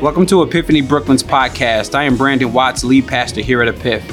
[0.00, 1.92] Welcome to Epiphany Brooklyn's podcast.
[1.92, 4.04] I am Brandon Watts, lead pastor here at Epiph.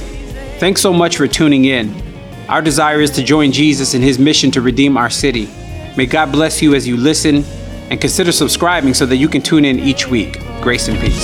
[0.58, 1.93] Thanks so much for tuning in.
[2.50, 5.47] Our desire is to join Jesus in his mission to redeem our city.
[5.95, 7.43] May God bless you as you listen
[7.91, 10.39] and consider subscribing so that you can tune in each week.
[10.59, 11.23] Grace and peace.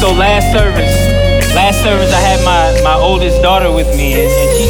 [0.00, 4.50] So last service, last service, I had my, my oldest daughter with me, and, and
[4.56, 4.64] she,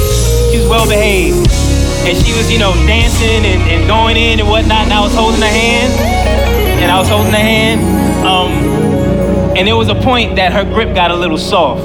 [0.50, 1.36] she was well behaved.
[2.02, 5.14] And she was, you know, dancing and, and going in and whatnot, and I was
[5.14, 5.92] holding her hand,
[6.82, 8.03] and I was holding her hand.
[9.56, 11.84] And there was a point that her grip got a little soft.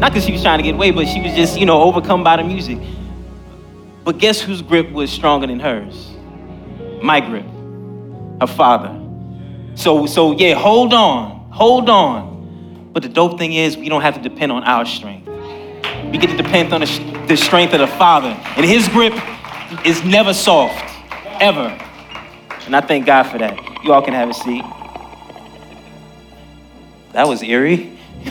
[0.00, 2.24] Not because she was trying to get away, but she was just, you know, overcome
[2.24, 2.78] by the music.
[4.04, 6.10] But guess whose grip was stronger than hers?
[7.02, 7.44] My grip,
[8.40, 8.98] her father.
[9.74, 12.90] So, so yeah, hold on, hold on.
[12.92, 15.28] But the dope thing is, we don't have to depend on our strength.
[16.10, 18.28] We get to depend on the, the strength of the Father.
[18.56, 19.14] And His grip
[19.84, 20.82] is never soft,
[21.40, 21.68] ever.
[22.66, 23.58] And I thank God for that.
[23.84, 24.64] You all can have a seat.
[27.12, 27.98] That was eerie.
[28.24, 28.30] is,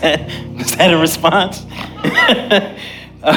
[0.00, 1.66] that, was that a response?
[3.22, 3.28] uh,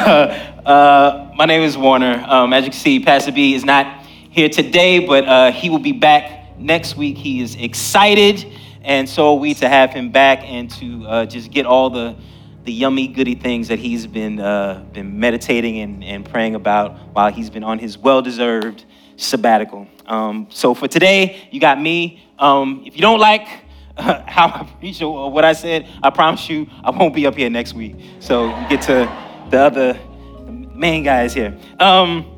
[0.66, 2.24] uh, my name is Warner.
[2.26, 5.80] Um, as you can see, Pastor B is not here today, but uh, he will
[5.80, 7.18] be back next week.
[7.18, 8.46] He is excited,
[8.82, 12.16] and so are we to have him back and to uh, just get all the
[12.64, 17.30] the yummy goody things that he's been uh, been meditating and, and praying about while
[17.30, 18.86] he's been on his well-deserved
[19.18, 19.86] sabbatical.
[20.06, 22.24] Um, so for today, you got me.
[22.40, 23.48] Um, if you don't like
[23.98, 27.36] uh, how I preach or what I said, I promise you I won't be up
[27.36, 27.96] here next week.
[28.20, 29.10] So get to
[29.50, 30.00] the other
[30.74, 31.58] main guys here.
[31.80, 32.36] Um,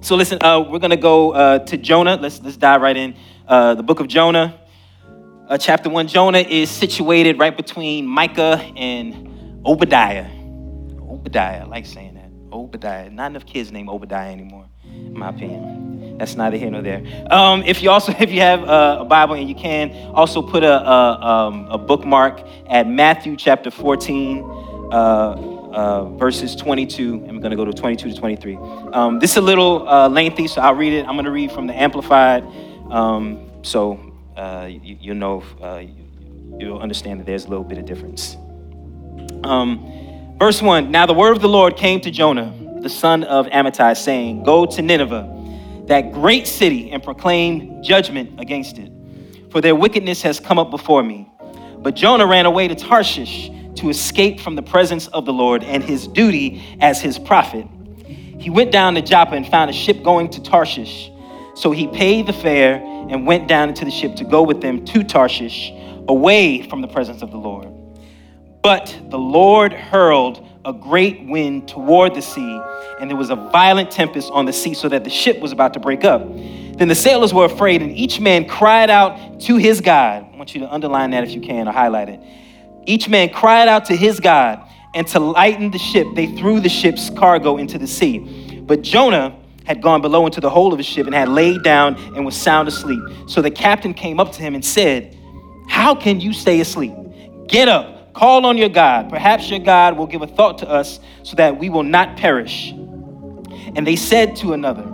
[0.00, 2.16] so listen, uh, we're gonna go uh, to Jonah.
[2.16, 3.14] Let's let's dive right in.
[3.46, 4.58] Uh, the book of Jonah,
[5.48, 6.08] uh, chapter one.
[6.08, 10.30] Jonah is situated right between Micah and Obadiah.
[11.00, 12.30] Obadiah, I like saying that.
[12.52, 13.10] Obadiah.
[13.10, 15.87] Not enough kids named Obadiah anymore, in my opinion.
[16.18, 17.02] That's neither here nor there.
[17.30, 20.62] Um, if you also, if you have uh, a Bible and you can, also put
[20.62, 24.44] a, a, um, a bookmark at Matthew chapter 14.
[24.90, 28.56] Uh, uh, verses 22, and we're going to go to 22 to 23.
[28.92, 31.06] Um, this is a little uh, lengthy, so I'll read it.
[31.06, 32.42] I'm going to read from the Amplified,
[32.90, 34.00] um, so
[34.36, 35.82] uh, you, will know, uh,
[36.58, 38.36] you'll understand that there's a little bit of difference.
[39.44, 43.46] Um, verse 1 Now the word of the Lord came to Jonah, the son of
[43.46, 45.37] Amittai, saying, Go to Nineveh,
[45.88, 48.92] that great city, and proclaim judgment against it,
[49.50, 51.28] for their wickedness has come up before me.
[51.78, 55.82] But Jonah ran away to Tarshish to escape from the presence of the Lord and
[55.82, 57.66] his duty as his prophet.
[58.38, 61.10] He went down to Joppa and found a ship going to Tarshish.
[61.54, 64.84] So he paid the fare and went down into the ship to go with them
[64.86, 65.72] to Tarshish,
[66.08, 67.68] away from the presence of the Lord.
[68.62, 72.60] But the Lord hurled a great wind toward the sea,
[73.00, 75.72] and there was a violent tempest on the sea, so that the ship was about
[75.72, 76.20] to break up.
[76.26, 80.28] Then the sailors were afraid, and each man cried out to his God.
[80.30, 82.20] I want you to underline that if you can or highlight it.
[82.84, 84.62] Each man cried out to his God,
[84.94, 88.60] and to lighten the ship, they threw the ship's cargo into the sea.
[88.60, 91.94] But Jonah had gone below into the hold of the ship and had laid down
[92.14, 93.02] and was sound asleep.
[93.26, 95.16] So the captain came up to him and said,
[95.66, 96.94] How can you stay asleep?
[97.46, 99.08] Get up, call on your God.
[99.08, 102.72] Perhaps your God will give a thought to us so that we will not perish.
[102.72, 104.84] And they said to another,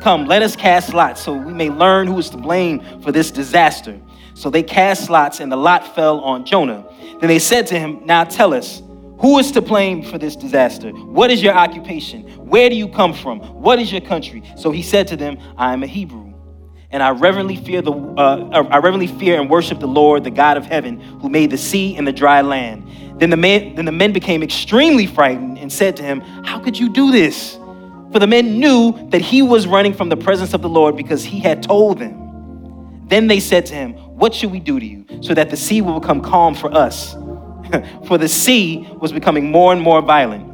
[0.00, 3.32] Come, let us cast lots so we may learn who is to blame for this
[3.32, 4.00] disaster.
[4.34, 6.86] So they cast lots, and the lot fell on Jonah.
[7.18, 8.80] Then they said to him, Now tell us,
[9.18, 10.90] who is to blame for this disaster?
[10.90, 12.22] What is your occupation?
[12.46, 13.40] Where do you come from?
[13.60, 14.44] What is your country?
[14.56, 16.27] So he said to them, I am a Hebrew,
[16.90, 20.56] and I reverently fear the uh, I reverently fear and worship the Lord, the God
[20.56, 23.20] of heaven, who made the sea and the dry land.
[23.20, 26.78] Then the men then the men became extremely frightened and said to him, How could
[26.78, 27.58] you do this?
[28.12, 31.24] For the men knew that he was running from the presence of the Lord because
[31.24, 33.06] he had told them.
[33.06, 35.82] Then they said to him, What should we do to you so that the sea
[35.82, 37.12] will become calm for us?
[38.06, 40.46] for the sea was becoming more and more violent.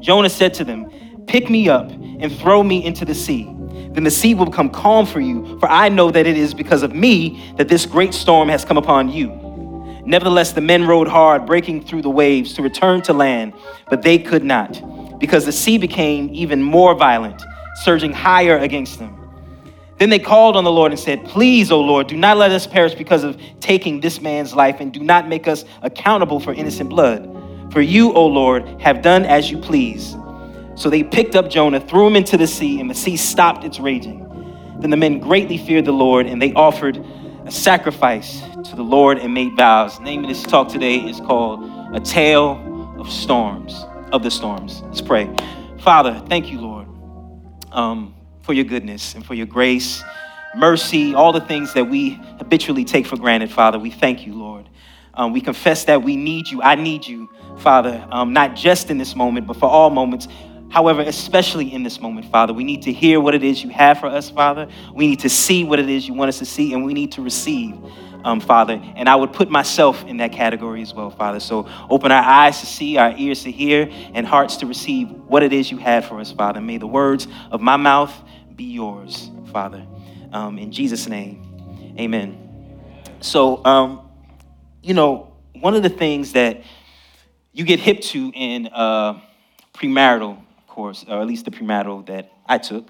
[0.00, 0.90] Jonah said to them,
[1.26, 3.54] Pick me up and throw me into the sea.
[3.92, 6.82] Then the sea will become calm for you, for I know that it is because
[6.82, 9.28] of me that this great storm has come upon you.
[10.04, 13.52] Nevertheless, the men rowed hard, breaking through the waves to return to land,
[13.90, 17.42] but they could not, because the sea became even more violent,
[17.82, 19.14] surging higher against them.
[19.98, 22.66] Then they called on the Lord and said, Please, O Lord, do not let us
[22.66, 26.88] perish because of taking this man's life, and do not make us accountable for innocent
[26.88, 27.28] blood.
[27.72, 30.16] For you, O Lord, have done as you please.
[30.78, 33.80] So they picked up Jonah, threw him into the sea, and the sea stopped its
[33.80, 34.24] raging.
[34.80, 37.04] Then the men greatly feared the Lord, and they offered
[37.46, 39.98] a sacrifice to the Lord and made vows.
[39.98, 41.64] The name of this talk today is called
[41.94, 44.82] A Tale of Storms, of the Storms.
[44.86, 45.34] Let's pray.
[45.80, 46.88] Father, thank you, Lord.
[47.72, 50.02] Um, for your goodness and for your grace.
[50.56, 53.78] mercy, all the things that we habitually take for granted, Father.
[53.78, 54.68] We thank you, Lord.
[55.14, 56.62] Um, we confess that we need you.
[56.62, 57.28] I need you,
[57.58, 60.28] Father, um, not just in this moment, but for all moments.
[60.70, 64.00] However, especially in this moment, Father, we need to hear what it is you have
[64.00, 64.68] for us, Father.
[64.92, 67.12] We need to see what it is you want us to see, and we need
[67.12, 67.74] to receive,
[68.22, 68.80] um, Father.
[68.94, 71.40] And I would put myself in that category as well, Father.
[71.40, 75.42] So open our eyes to see, our ears to hear, and hearts to receive what
[75.42, 76.60] it is you have for us, Father.
[76.60, 78.14] May the words of my mouth
[78.54, 79.86] be yours, Father.
[80.32, 82.44] Um, in Jesus' name, amen.
[83.20, 84.02] So, um,
[84.82, 86.62] you know, one of the things that
[87.52, 89.18] you get hip to in uh,
[89.72, 90.44] premarital
[90.78, 92.88] course, or at least the premarital that I took.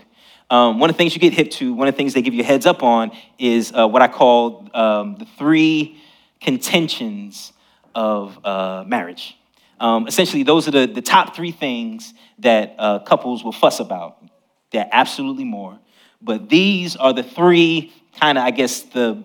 [0.50, 2.34] Um, one of the things you get hip to, one of the things they give
[2.34, 5.98] you a heads up on, is uh, what I call um, the three
[6.38, 7.54] contentions
[7.94, 9.38] of uh, marriage.
[9.80, 14.22] Um, essentially, those are the, the top three things that uh, couples will fuss about.
[14.70, 15.78] There are absolutely more,
[16.20, 19.24] but these are the three kind of, I guess, the,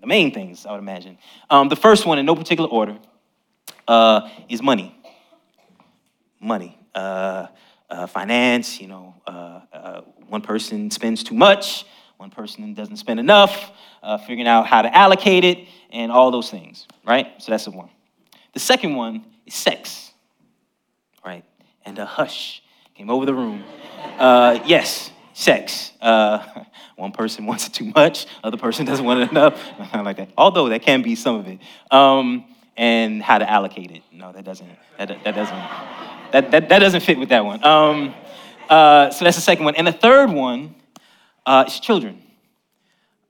[0.00, 1.18] the main things, I would imagine.
[1.50, 2.96] Um, the first one, in no particular order,
[3.88, 4.94] uh, is money.
[6.40, 6.78] Money.
[7.90, 11.86] Uh, finance, you know, uh, uh, one person spends too much,
[12.18, 13.70] one person doesn't spend enough,
[14.02, 17.28] uh, figuring out how to allocate it, and all those things, right?
[17.38, 17.88] So that's the one.
[18.52, 20.12] The second one is sex,
[21.24, 21.44] right?
[21.86, 22.62] And a hush
[22.94, 23.64] came over the room.
[24.18, 25.92] Uh, yes, sex.
[26.00, 26.44] Uh,
[26.96, 29.62] one person wants it too much, other person doesn't want it enough,
[29.94, 30.30] like that.
[30.36, 31.58] Although that can be some of it.
[31.90, 32.44] Um,
[32.78, 34.02] and how to allocate it.
[34.12, 34.70] No, that doesn't.
[34.98, 37.64] That, that doesn't that, that, that doesn't fit with that one.
[37.64, 38.14] Um,
[38.68, 39.74] uh, so that's the second one.
[39.76, 40.74] And the third one
[41.46, 42.22] uh, is children.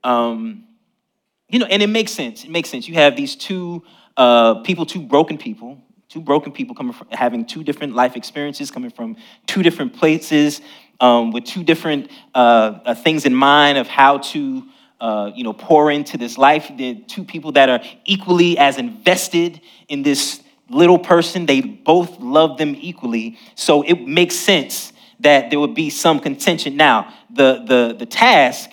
[0.03, 0.65] Um,
[1.49, 2.43] you know, and it makes sense.
[2.43, 2.87] It makes sense.
[2.87, 3.83] You have these two
[4.17, 8.69] uh, people, two broken people, two broken people coming from having two different life experiences,
[8.69, 9.15] coming from
[9.47, 10.61] two different places,
[10.99, 14.63] um, with two different uh, uh, things in mind of how to,
[14.99, 16.69] uh, you know, pour into this life.
[16.75, 22.57] The two people that are equally as invested in this little person, they both love
[22.57, 23.37] them equally.
[23.55, 26.77] So it makes sense that there would be some contention.
[26.77, 28.69] Now, the, the, the task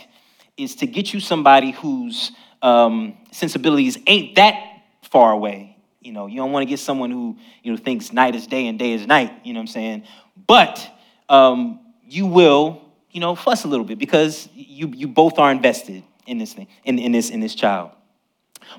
[0.57, 2.33] is to get you somebody whose
[2.63, 5.77] um, sensibilities ain't that far away.
[6.01, 8.69] You know, you don't want to get someone who, you know, thinks night is day
[8.69, 10.03] and day is night, you know what I'm saying?
[10.47, 10.89] But
[11.29, 16.05] um, you will, you know, fuss a little bit because you, you both are invested
[16.27, 17.91] in this thing, in, in, this, in this child.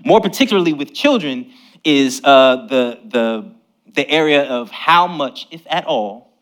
[0.06, 1.52] More particularly with children,
[1.84, 3.52] is uh, the, the,
[3.94, 6.34] the area of how much, if at all,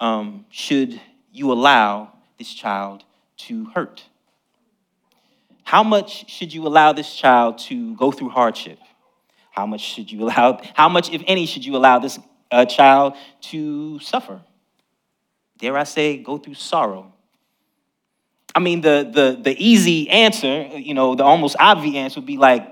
[0.00, 1.00] um, should
[1.32, 3.04] you allow this child
[3.36, 4.04] to hurt?
[5.64, 8.78] How much should you allow this child to go through hardship?
[9.50, 12.18] How much should you allow, how much, if any, should you allow this
[12.50, 14.40] uh, child to suffer?
[15.58, 17.12] Dare I say, go through sorrow?
[18.54, 22.38] I mean, the, the, the easy answer, you know, the almost obvious answer would be
[22.38, 22.66] like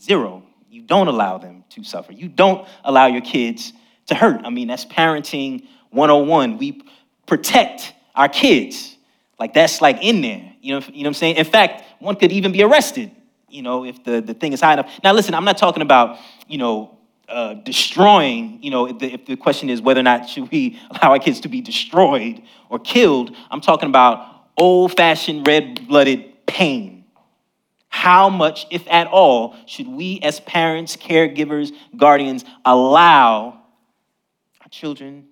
[0.00, 0.41] zero.
[0.72, 2.12] You don't allow them to suffer.
[2.12, 3.74] You don't allow your kids
[4.06, 4.40] to hurt.
[4.42, 6.56] I mean, that's parenting 101.
[6.56, 6.80] We
[7.26, 8.96] protect our kids.
[9.38, 10.50] Like that's like in there.
[10.62, 11.36] You know, you know what I'm saying?
[11.36, 13.10] In fact, one could even be arrested,
[13.50, 14.90] you know, if the, the thing is high enough.
[15.04, 16.96] Now listen, I'm not talking about, you know,
[17.28, 20.80] uh, destroying, you know, if the, if the question is whether or not should we
[20.90, 22.40] allow our kids to be destroyed
[22.70, 24.26] or killed, I'm talking about
[24.56, 27.01] old-fashioned red-blooded pain
[28.02, 33.60] how much, if at all, should we as parents, caregivers, guardians allow
[34.60, 35.28] our children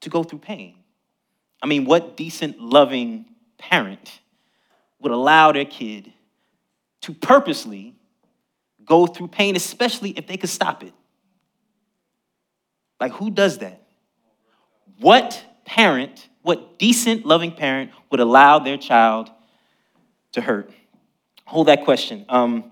[0.00, 0.76] to go through pain?
[1.62, 3.26] I mean, what decent, loving
[3.58, 4.18] parent
[4.98, 6.10] would allow their kid
[7.02, 7.94] to purposely
[8.86, 10.94] go through pain, especially if they could stop it?
[12.98, 13.82] Like, who does that?
[15.00, 19.30] What parent, what decent, loving parent would allow their child
[20.32, 20.70] to hurt?
[21.46, 22.26] Hold that question.
[22.28, 22.70] Um,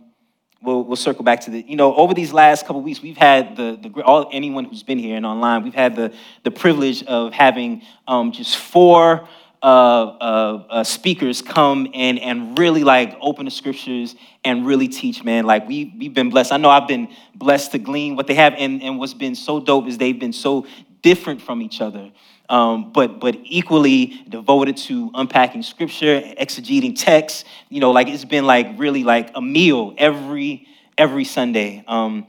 [0.61, 3.57] we'll, we'll circle back to the, you know, over these last couple weeks, we've had
[3.57, 6.13] the, the all, anyone who's been here and online, we've had the,
[6.43, 9.29] the privilege of having um, just four
[9.63, 14.15] uh, uh, uh, speakers come and, and really like open the scriptures
[14.45, 15.47] and really teach, man.
[15.47, 16.53] Like we, we've been blessed.
[16.53, 18.55] I know I've been blessed to glean what they have.
[18.59, 20.67] And, and what's been so dope is they've been so
[21.01, 22.11] different from each other
[22.49, 27.47] um, but but equally devoted to unpacking scripture, exegeting text.
[27.69, 30.67] You know, like it's been like really like a meal every
[30.99, 31.85] every Sunday.
[31.87, 32.27] Um,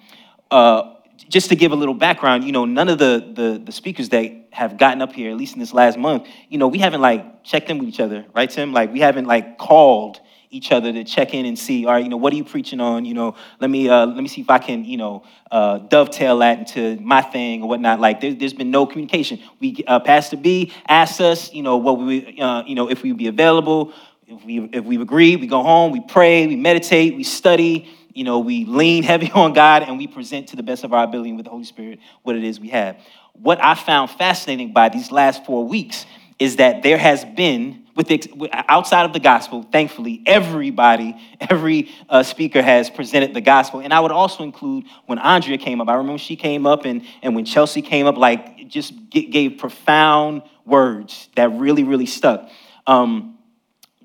[0.51, 0.93] uh,
[1.29, 4.31] just to give a little background, you know, none of the, the the speakers that
[4.51, 7.43] have gotten up here, at least in this last month, you know, we haven't like
[7.43, 8.71] checked in with each other, right, Tim?
[8.71, 12.09] Like we haven't like called each other to check in and see, all right, you
[12.09, 13.05] know, what are you preaching on?
[13.05, 16.39] You know, let me uh, let me see if I can, you know, uh, dovetail
[16.39, 17.99] that into my thing or whatnot.
[17.99, 19.39] Like, there, has been no communication.
[19.59, 23.11] We uh, Pastor B asked us, you know, what we, uh, you know, if we
[23.11, 23.93] would be available.
[24.27, 28.23] If, we, if we've agreed, we go home, we pray, we meditate, we study, you
[28.23, 31.33] know, we lean heavy on God, and we present to the best of our ability
[31.33, 32.97] with the Holy Spirit what it is we have.
[33.33, 36.05] What I found fascinating by these last four weeks
[36.39, 42.23] is that there has been with the, outside of the gospel, thankfully, everybody, every uh,
[42.23, 43.79] speaker has presented the gospel.
[43.79, 45.87] And I would also include when Andrea came up.
[45.87, 50.41] I remember she came up, and, and when Chelsea came up, like just gave profound
[50.65, 52.49] words that really, really stuck.
[52.85, 53.37] Um,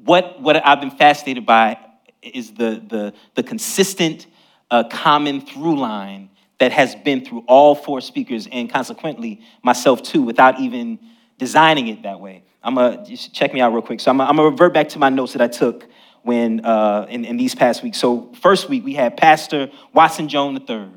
[0.04, 1.78] what, what I've been fascinated by
[2.22, 4.26] is the, the, the consistent,
[4.70, 10.22] uh, common through line that has been through all four speakers, and consequently, myself too,
[10.22, 10.98] without even
[11.40, 12.44] designing it that way.
[12.62, 13.98] I'm gonna check me out real quick.
[13.98, 15.88] So I'm gonna, revert back to my notes that I took
[16.22, 17.98] when uh, in, in these past weeks.
[17.98, 20.88] So first week we had Pastor Watson Jones III,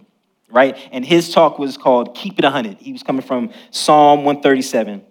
[0.51, 0.77] right?
[0.91, 5.01] And his talk was called "Keep It 100." He was coming from Psalm 137,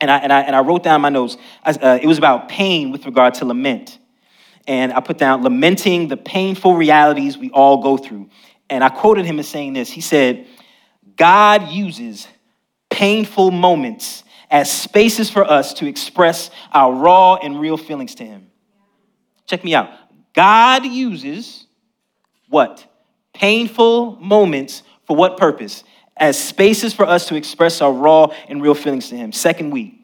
[0.00, 1.36] and I and I and I wrote down my notes.
[1.64, 3.98] Uh, it was about pain with regard to lament,
[4.66, 8.30] and I put down lamenting the painful realities we all go through.
[8.70, 9.90] And I quoted him as saying this.
[9.90, 10.46] He said,
[11.16, 12.26] "God uses
[12.88, 18.48] painful moments." As spaces for us to express our raw and real feelings to Him.
[19.46, 19.88] Check me out.
[20.34, 21.66] God uses
[22.48, 22.86] what?
[23.32, 25.84] Painful moments for what purpose?
[26.18, 29.32] As spaces for us to express our raw and real feelings to Him.
[29.32, 30.01] Second week,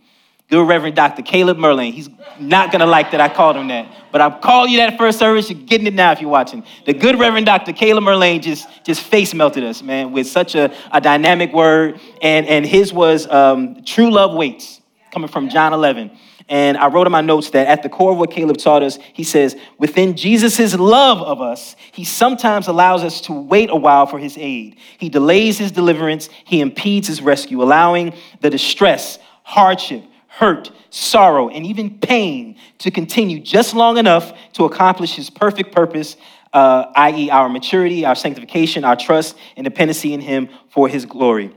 [0.51, 1.23] good Reverend Dr.
[1.23, 1.93] Caleb Merlin.
[1.93, 2.09] He's
[2.41, 5.51] not gonna like that I called him that, but I'm calling you that first service.
[5.51, 6.65] You're getting it now if you're watching.
[6.87, 7.73] The good Reverend Dr.
[7.73, 12.01] Caleb Merlin just, just face melted us, man, with such a, a dynamic word.
[12.23, 14.81] And, and his was um, True Love Waits,
[15.13, 16.11] coming from John 11.
[16.51, 18.99] And I wrote in my notes that at the core of what Caleb taught us,
[19.13, 24.07] he says, within Jesus' love of us, he sometimes allows us to wait a while
[24.07, 24.77] for his aid.
[24.97, 30.03] He delays his deliverance, he impedes his rescue, allowing the distress, hardship,
[30.39, 36.17] hurt, sorrow, and even pain to continue just long enough to accomplish his perfect purpose,
[36.53, 41.53] uh, i.e., our maturity, our sanctification, our trust and dependency in him for his glory.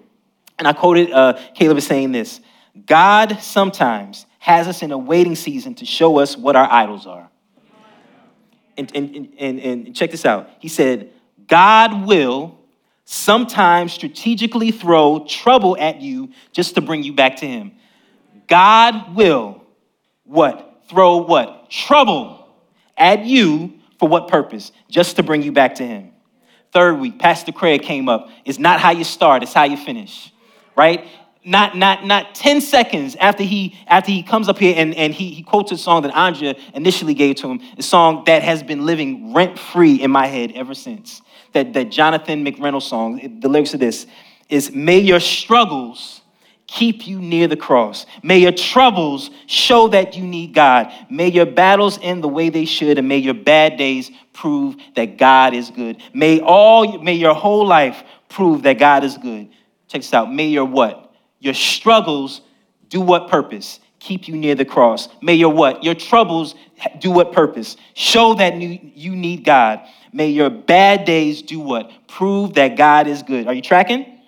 [0.57, 2.41] And I quoted uh, Caleb as saying this
[2.87, 7.29] God sometimes has us in a waiting season to show us what our idols are.
[8.77, 10.49] And, and, and, and check this out.
[10.57, 11.11] He said,
[11.47, 12.57] God will
[13.05, 17.73] sometimes strategically throw trouble at you just to bring you back to Him.
[18.51, 19.63] God will
[20.25, 20.83] what?
[20.89, 21.69] Throw what?
[21.69, 22.53] Trouble
[22.97, 24.73] at you for what purpose?
[24.89, 26.11] Just to bring you back to Him.
[26.73, 28.27] Third week, Pastor Craig came up.
[28.43, 30.33] It's not how you start, it's how you finish,
[30.75, 31.07] right?
[31.45, 35.29] Not, not, not 10 seconds after he, after he comes up here and, and he,
[35.29, 38.85] he quotes a song that Andrea initially gave to him, a song that has been
[38.85, 41.21] living rent free in my head ever since.
[41.53, 44.07] That, that Jonathan McReynolds song, the lyrics of this
[44.49, 46.20] is May your struggles
[46.71, 48.05] keep you near the cross.
[48.23, 50.91] May your troubles show that you need God.
[51.09, 55.17] May your battles end the way they should, and may your bad days prove that
[55.17, 56.01] God is good.
[56.13, 59.49] May all may your whole life prove that God is good.
[59.89, 60.33] Check this out.
[60.33, 61.13] May your what?
[61.39, 62.41] Your struggles
[62.87, 63.81] do what purpose?
[63.99, 65.09] Keep you near the cross.
[65.21, 65.83] May your what?
[65.83, 66.55] Your troubles
[66.99, 67.75] do what purpose?
[67.93, 69.81] Show that you, you need God.
[70.13, 71.91] May your bad days do what?
[72.07, 73.47] Prove that God is good.
[73.47, 74.20] Are you tracking?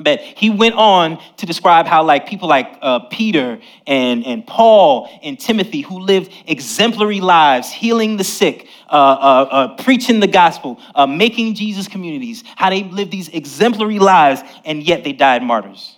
[0.00, 5.08] But he went on to describe how, like, people like uh, Peter and, and Paul
[5.22, 10.80] and Timothy, who lived exemplary lives, healing the sick, uh, uh, uh preaching the gospel,
[10.94, 15.96] uh, making Jesus communities, how they lived these exemplary lives, and yet they died martyrs.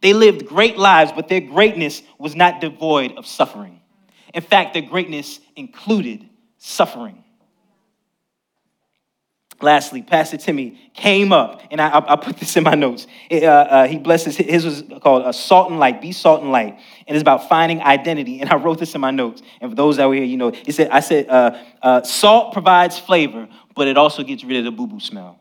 [0.00, 3.80] They lived great lives, but their greatness was not devoid of suffering.
[4.34, 7.23] In fact, their greatness included suffering.
[9.60, 13.06] Lastly, Pastor Timmy came up, and I, I put this in my notes.
[13.30, 16.02] It, uh, uh, he blesses his his was called a salt and light.
[16.02, 18.40] Be salt and light, and it's about finding identity.
[18.40, 19.42] And I wrote this in my notes.
[19.60, 22.52] And for those that were here, you know, it said I said uh, uh salt
[22.52, 25.40] provides flavor, but it also gets rid of the boo boo smell.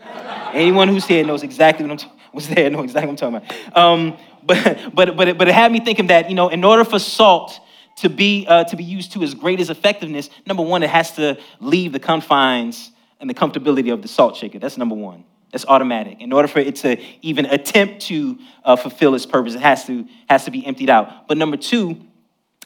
[0.52, 3.58] Anyone who's here knows exactly what I'm t- was there knows exactly what I'm talking
[3.58, 3.76] about.
[3.76, 6.84] Um, but but but it, but it had me thinking that you know, in order
[6.84, 7.60] for salt
[7.96, 11.38] to be uh, to be used to its greatest effectiveness, number one, it has to
[11.60, 14.58] leave the confines and the comfortability of the salt shaker.
[14.58, 15.24] That's number one.
[15.52, 16.20] That's automatic.
[16.20, 20.06] In order for it to even attempt to uh, fulfill its purpose, it has to,
[20.28, 21.28] has to be emptied out.
[21.28, 22.00] But number two,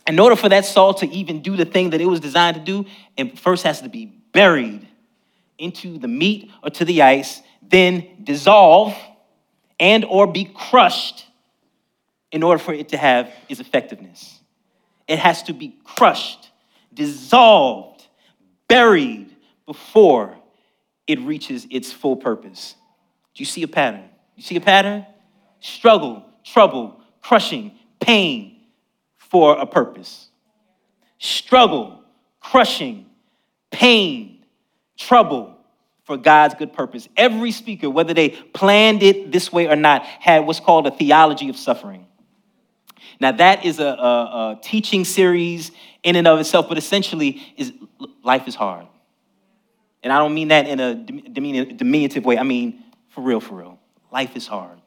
[0.06, 2.62] in order for that salt to even do the thing that it was designed to
[2.62, 2.84] do,
[3.16, 4.86] it first has to be buried
[5.58, 8.94] into the meat or to the ice, then dissolve
[9.80, 11.26] and or be crushed
[12.32, 14.40] in order for it to have its effectiveness.
[15.08, 16.50] It has to be crushed,
[16.92, 18.06] dissolved,
[18.68, 19.34] buried
[19.66, 20.36] before
[21.06, 22.74] it reaches its full purpose.
[23.34, 24.08] Do you see a pattern?
[24.36, 25.06] You see a pattern?
[25.60, 28.60] Struggle, trouble, crushing, pain
[29.16, 30.28] for a purpose.
[31.18, 32.00] struggle,
[32.40, 33.06] crushing,
[33.70, 34.44] pain,
[34.98, 35.56] trouble
[36.04, 37.08] for God's good purpose.
[37.16, 41.48] Every speaker, whether they planned it this way or not, had what's called a theology
[41.48, 42.06] of suffering.
[43.20, 45.70] Now, that is a, a, a teaching series
[46.02, 47.72] in and of itself, but essentially, is
[48.22, 48.86] life is hard.
[50.04, 52.36] And I don't mean that in a diminutive way.
[52.36, 53.78] I mean, for real, for real.
[54.12, 54.78] Life is hard.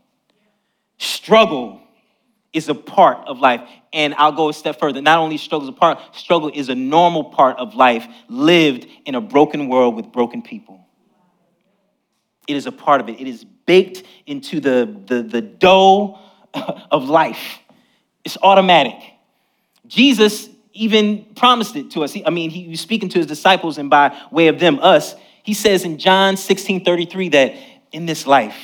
[1.00, 1.82] Struggle
[2.54, 3.68] is a part of life.
[3.92, 5.02] And I'll go a step further.
[5.02, 9.16] Not only struggle is a part, struggle is a normal part of life lived in
[9.16, 10.86] a broken world with broken people.
[12.48, 13.20] It is a part of it.
[13.20, 16.20] It is baked into the, the, the dough
[16.92, 17.60] of life.
[18.24, 19.00] It's automatic.
[19.88, 20.48] Jesus
[20.78, 22.16] even promised it to us.
[22.26, 25.16] I mean, he was speaking to his disciples, and by way of them, us.
[25.44, 27.56] He says in John 16 33 that
[27.92, 28.58] in this life,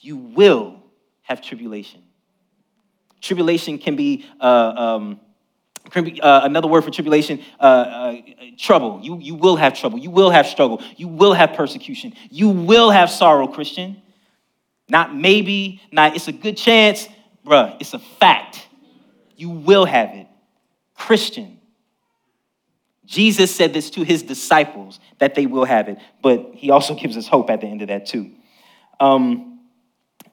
[0.00, 0.82] you will
[1.22, 2.02] have tribulation.
[3.20, 5.20] Tribulation can be, uh, um,
[5.90, 8.16] can be uh, another word for tribulation, uh, uh,
[8.58, 9.00] trouble.
[9.02, 9.98] You, you will have trouble.
[9.98, 10.82] You will have struggle.
[10.96, 12.14] You will have persecution.
[12.30, 14.02] You will have sorrow, Christian.
[14.88, 17.08] Not maybe, not it's a good chance,
[17.46, 18.68] bruh, it's a fact.
[19.36, 20.26] You will have it.
[21.06, 21.58] Christian.
[23.04, 27.16] Jesus said this to his disciples that they will have it, but he also gives
[27.16, 28.30] us hope at the end of that, too.
[29.00, 29.60] Um,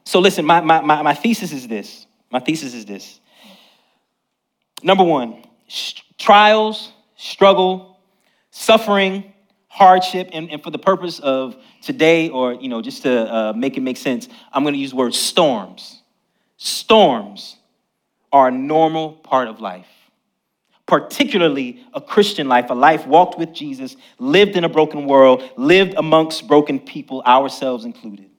[0.04, 3.20] so, listen, my, my, my, my thesis is this my thesis is this.
[4.84, 8.00] Number one, sh- trials, struggle,
[8.52, 9.34] suffering,
[9.68, 13.78] hardship, and, and for the purpose of today, or you know, just to uh, make
[13.78, 16.02] it make sense, I'm going to use the word storms.
[16.58, 17.56] Storms
[18.32, 19.88] are a normal part of life,
[20.90, 25.94] particularly a Christian life, a life walked with Jesus, lived in a broken world, lived
[25.96, 28.32] amongst broken people, ourselves included.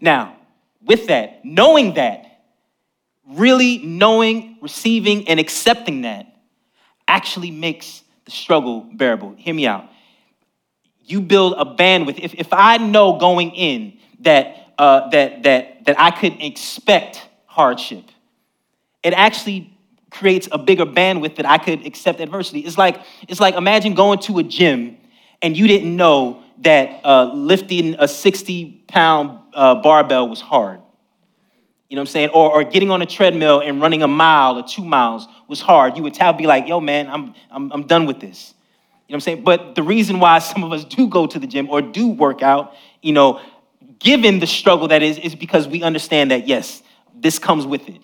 [0.00, 0.36] Now,
[0.80, 2.44] with that, knowing that,
[3.26, 6.26] really knowing, receiving, and accepting that
[7.08, 9.34] actually makes the struggle bearable.
[9.36, 9.88] Hear me out.
[11.04, 12.20] You build a bandwidth.
[12.20, 18.04] If, if I know going in that, uh, that, that, that I could expect hardship,
[19.02, 19.73] it actually
[20.14, 22.60] creates a bigger bandwidth that I could accept adversity.
[22.60, 24.96] It's like, it's like imagine going to a gym
[25.42, 30.80] and you didn't know that uh, lifting a 60 pound uh, barbell was hard.
[31.90, 32.28] You know what I'm saying?
[32.30, 35.96] Or, or getting on a treadmill and running a mile or two miles was hard.
[35.96, 38.54] You would tell, be like, yo, man, I'm, I'm, I'm done with this.
[39.06, 39.44] You know what I'm saying?
[39.44, 42.42] But the reason why some of us do go to the gym or do work
[42.42, 43.40] out, you know,
[43.98, 46.82] given the struggle that is, is because we understand that, yes,
[47.14, 48.00] this comes with it.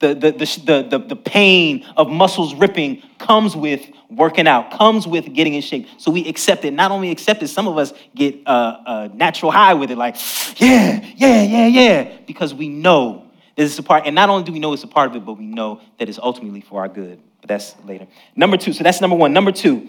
[0.00, 5.32] The, the, the, the, the, pain of muscles ripping comes with working out, comes with
[5.32, 5.86] getting in shape.
[5.98, 6.72] So we accept it.
[6.72, 10.16] Not only accept it, some of us get a, a natural high with it, like,
[10.60, 14.04] yeah, yeah, yeah, yeah, because we know this is a part.
[14.04, 16.08] And not only do we know it's a part of it, but we know that
[16.08, 17.20] it's ultimately for our good.
[17.40, 18.06] But that's later.
[18.34, 19.32] Number two, so that's number one.
[19.32, 19.88] Number two,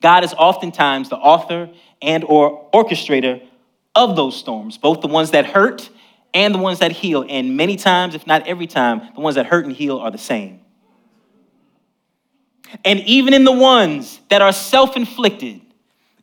[0.00, 1.70] God is oftentimes the author
[2.02, 3.42] and or orchestrator
[3.94, 5.90] of those storms, both the ones that hurt
[6.34, 7.24] and the ones that heal.
[7.28, 10.18] And many times, if not every time, the ones that hurt and heal are the
[10.18, 10.60] same.
[12.84, 15.62] And even in the ones that are self inflicted,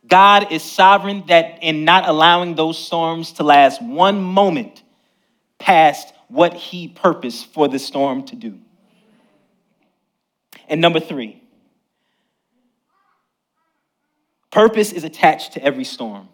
[0.07, 4.83] God is sovereign that in not allowing those storms to last one moment
[5.57, 8.59] past what he purposed for the storm to do.
[10.67, 11.41] And number three,
[14.51, 16.29] purpose is attached to every storm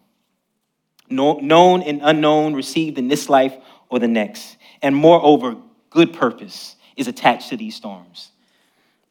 [1.12, 3.56] known and unknown, received in this life
[3.89, 4.58] or the next.
[4.82, 5.58] And moreover,
[5.89, 8.32] good purpose is attached to these storms.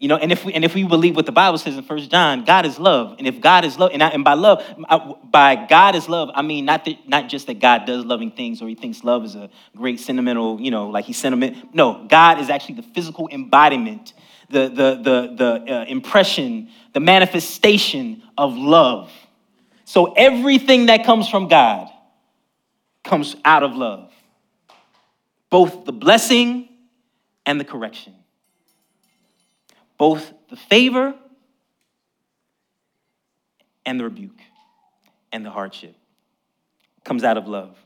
[0.01, 2.11] You know, and if we and if we believe what the Bible says in First
[2.11, 5.15] John, God is love, and if God is love, and, I, and by love, I,
[5.25, 8.63] by God is love, I mean not that, not just that God does loving things
[8.63, 11.75] or He thinks love is a great sentimental, you know, like He's sentiment.
[11.75, 14.15] No, God is actually the physical embodiment,
[14.49, 19.13] the the the the uh, impression, the manifestation of love.
[19.91, 21.91] So everything that comes from God
[23.03, 24.13] comes out of love,
[25.51, 26.69] both the blessing
[27.45, 28.15] and the correction,
[29.99, 31.13] both the favor
[33.85, 34.39] and the rebuke
[35.33, 35.97] and the hardship
[37.03, 37.77] comes out of love.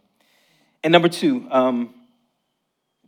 [0.83, 1.95] And number two, um,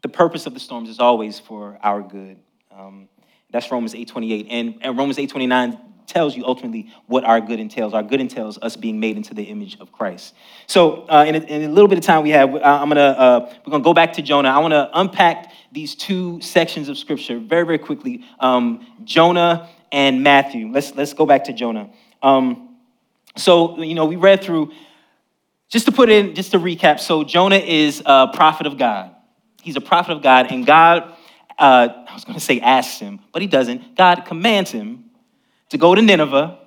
[0.00, 2.38] the purpose of the storms is always for our good.
[2.74, 3.10] Um,
[3.50, 4.46] that's Romans 8.28.
[4.48, 7.94] And, and Romans 8.29 tells you ultimately what our good entails.
[7.94, 10.34] Our good entails us being made into the image of Christ.
[10.66, 13.00] So, uh, in, a, in, a, little bit of time we have, uh, I'm gonna
[13.00, 14.48] uh, we're gonna go back to Jonah.
[14.48, 18.24] I want to unpack these two sections of Scripture very very quickly.
[18.40, 20.70] Um, Jonah and Matthew.
[20.70, 21.90] Let's let's go back to Jonah.
[22.22, 22.76] Um,
[23.36, 24.72] so you know we read through.
[25.68, 27.00] Just to put in, just to recap.
[27.00, 29.10] So Jonah is a prophet of God.
[29.62, 31.12] He's a prophet of God, and God
[31.58, 33.96] uh, I was going to say asks him, but he doesn't.
[33.96, 35.05] God commands him
[35.70, 36.58] to go to Nineveh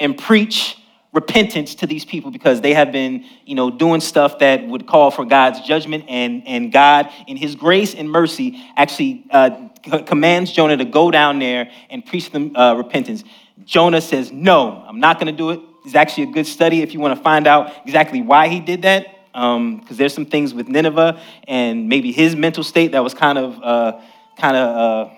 [0.00, 0.76] and preach
[1.12, 5.10] repentance to these people because they have been, you know, doing stuff that would call
[5.10, 6.04] for God's judgment.
[6.08, 9.68] And, and God, in his grace and mercy, actually uh,
[10.06, 13.24] commands Jonah to go down there and preach them uh, repentance.
[13.64, 15.60] Jonah says, No, I'm not going to do it.
[15.84, 18.82] It's actually a good study if you want to find out exactly why he did
[18.82, 19.06] that.
[19.32, 23.38] Because um, there's some things with Nineveh and maybe his mental state that was kind
[23.38, 24.00] of, uh,
[24.36, 25.14] kind of, uh,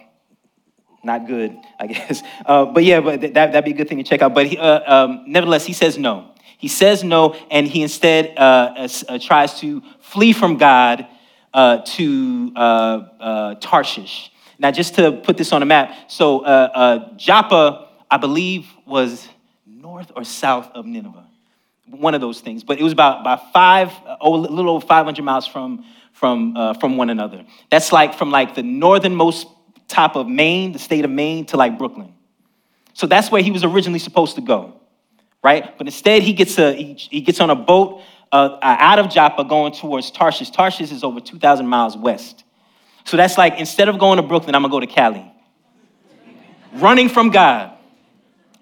[1.03, 2.23] not good, I guess.
[2.45, 4.35] Uh, but yeah, but that, that'd be a good thing to check out.
[4.35, 6.29] But he, uh, um, nevertheless, he says no.
[6.59, 11.07] He says no, and he instead uh, uh tries to flee from God
[11.55, 14.31] uh, to uh, Tarshish.
[14.59, 16.41] Now, just to put this on a map, so
[17.17, 19.27] Joppa, I believe, was
[19.67, 21.27] north or south of Nineveh.
[21.87, 22.63] One of those things.
[22.63, 26.99] But it was about, about five, oh, a little over 500 miles from, from, from
[26.99, 27.47] one another.
[27.71, 29.47] That's like from like the northernmost
[29.91, 32.15] top of Maine, the state of Maine, to like Brooklyn.
[32.95, 34.81] So that's where he was originally supposed to go,
[35.43, 35.77] right?
[35.77, 39.45] But instead, he gets, a, he, he gets on a boat uh, out of Joppa
[39.45, 40.51] going towards Tarshish.
[40.51, 42.45] Tarshish is over 2,000 miles west.
[43.05, 45.31] So that's like, instead of going to Brooklyn, I'm gonna go to Cali.
[46.75, 47.73] Running from God.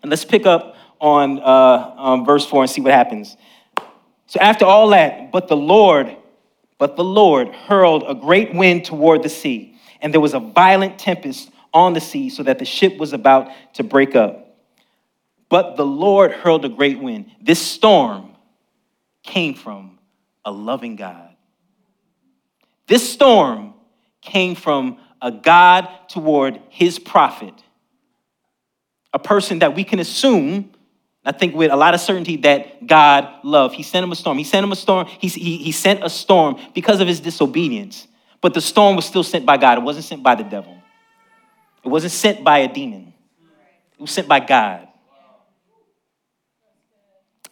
[0.03, 3.37] And let's pick up on uh, um, verse 4 and see what happens.
[4.27, 6.17] So after all that, but the Lord,
[6.79, 10.99] but the Lord hurled a great wind toward the sea and there was a violent
[10.99, 14.57] tempest on the sea, so that the ship was about to break up.
[15.49, 17.31] But the Lord hurled a great wind.
[17.41, 18.35] This storm
[19.23, 19.99] came from
[20.45, 21.29] a loving God.
[22.87, 23.75] This storm
[24.23, 27.55] came from a God toward his prophet,
[29.13, 30.71] a person that we can assume,
[31.23, 33.75] I think with a lot of certainty, that God loved.
[33.75, 34.39] He sent him a storm.
[34.39, 35.07] He sent him a storm.
[35.07, 38.08] He, he, he sent a storm because of his disobedience.
[38.41, 39.79] But the storm was still sent by God.
[39.79, 40.77] It wasn't sent by the devil.
[41.85, 43.13] It wasn't sent by a demon.
[43.99, 44.89] It was sent by God.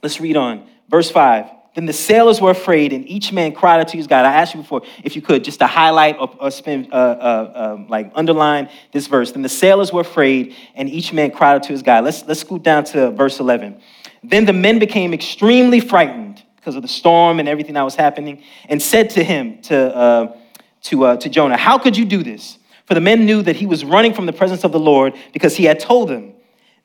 [0.03, 0.69] Let's read on.
[0.89, 1.47] Verse 5.
[1.75, 4.25] Then the sailors were afraid, and each man cried out to his God.
[4.25, 7.85] I asked you before, if you could, just to highlight or, or uh, uh, uh,
[7.89, 9.33] like underline this verse.
[9.33, 12.05] Then the sailors were afraid, and each man cried out to his God.
[12.05, 13.79] Let's, let's scoot down to verse 11.
[14.25, 18.43] Then the men became extremely frightened because of the storm and everything that was happening,
[18.71, 20.37] and said to him, to, uh,
[20.87, 22.59] to, uh, to Jonah, How could you do this?
[22.87, 25.57] For the men knew that he was running from the presence of the Lord because
[25.57, 26.35] he had told them.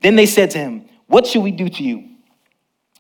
[0.02, 2.10] Then they said to him, What should we do to you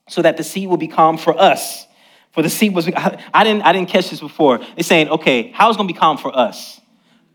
[0.07, 1.87] so that the sea will be calm for us?
[2.31, 2.87] For the sea was,
[3.33, 4.59] I didn't, I didn't catch this before.
[4.59, 6.79] They're saying, Okay, how's it going to be calm for us?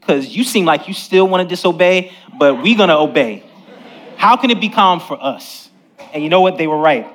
[0.00, 3.42] Because you seem like you still want to disobey, but we're going to obey.
[4.16, 5.68] How can it be calm for us?
[6.12, 6.58] And you know what?
[6.58, 7.06] They were right.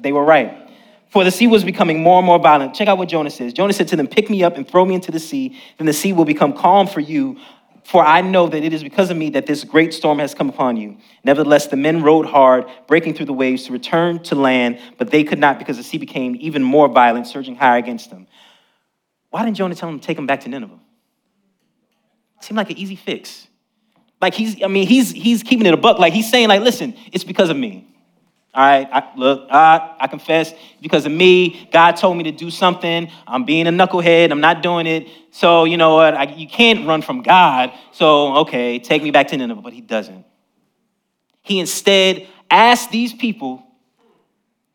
[0.00, 0.67] They were right.
[1.08, 2.74] For the sea was becoming more and more violent.
[2.74, 3.52] Check out what Jonah says.
[3.52, 5.92] Jonah said to them, Pick me up and throw me into the sea, then the
[5.92, 7.38] sea will become calm for you.
[7.84, 10.50] For I know that it is because of me that this great storm has come
[10.50, 10.98] upon you.
[11.24, 15.24] Nevertheless, the men rowed hard, breaking through the waves to return to land, but they
[15.24, 18.26] could not because the sea became even more violent, surging higher against them.
[19.30, 20.78] Why didn't Jonah tell them to take them back to Nineveh?
[22.36, 23.48] It seemed like an easy fix.
[24.20, 25.98] Like he's, I mean, he's he's keeping it a buck.
[25.98, 27.86] Like he's saying, like, listen, it's because of me.
[28.54, 31.68] All right, I, look, I, I confess because of me.
[31.70, 33.10] God told me to do something.
[33.26, 34.30] I'm being a knucklehead.
[34.30, 35.08] I'm not doing it.
[35.30, 36.14] So, you know what?
[36.14, 37.72] I, you can't run from God.
[37.92, 39.60] So, okay, take me back to Nineveh.
[39.60, 40.24] But he doesn't.
[41.42, 43.62] He instead asked these people,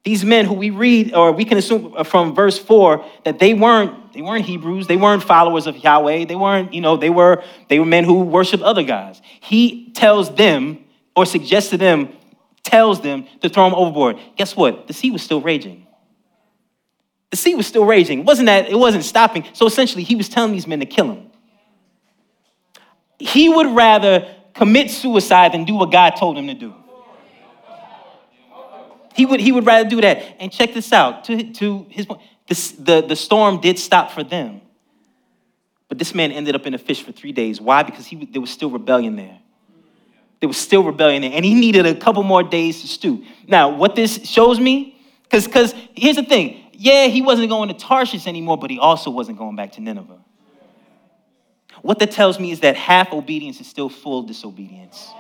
[0.04, 4.14] these men who we read, or we can assume from verse 4, that they weren't,
[4.14, 4.86] they weren't Hebrews.
[4.86, 6.26] They weren't followers of Yahweh.
[6.26, 9.22] They weren't, you know, they were, they were men who worshiped other gods.
[9.42, 12.10] He tells them or suggests to them
[12.64, 14.18] tells them to throw him overboard.
[14.38, 14.88] Guess what?
[14.88, 15.86] The sea was still raging.
[17.30, 18.20] The sea was still raging.
[18.20, 19.46] It wasn't that it wasn't stopping.
[19.54, 21.32] So essentially, he was telling these men to kill him.
[23.20, 26.74] He would rather commit suicide than do what God told him to do.
[29.16, 30.24] He would, he would rather do that.
[30.40, 31.26] And check this out.
[31.26, 34.62] To, to his point, the, the storm did stop for them.
[35.88, 37.62] But this man ended up in a fish for three days.
[37.62, 37.84] Why?
[37.84, 39.40] Because he, there was still rebellion there.
[40.44, 43.24] There was still rebellion and he needed a couple more days to stew.
[43.48, 47.76] Now, what this shows me, because because here's the thing, yeah, he wasn't going to
[47.76, 50.20] Tarshish anymore, but he also wasn't going back to Nineveh.
[51.82, 55.12] What that tells me is that half obedience is still full disobedience.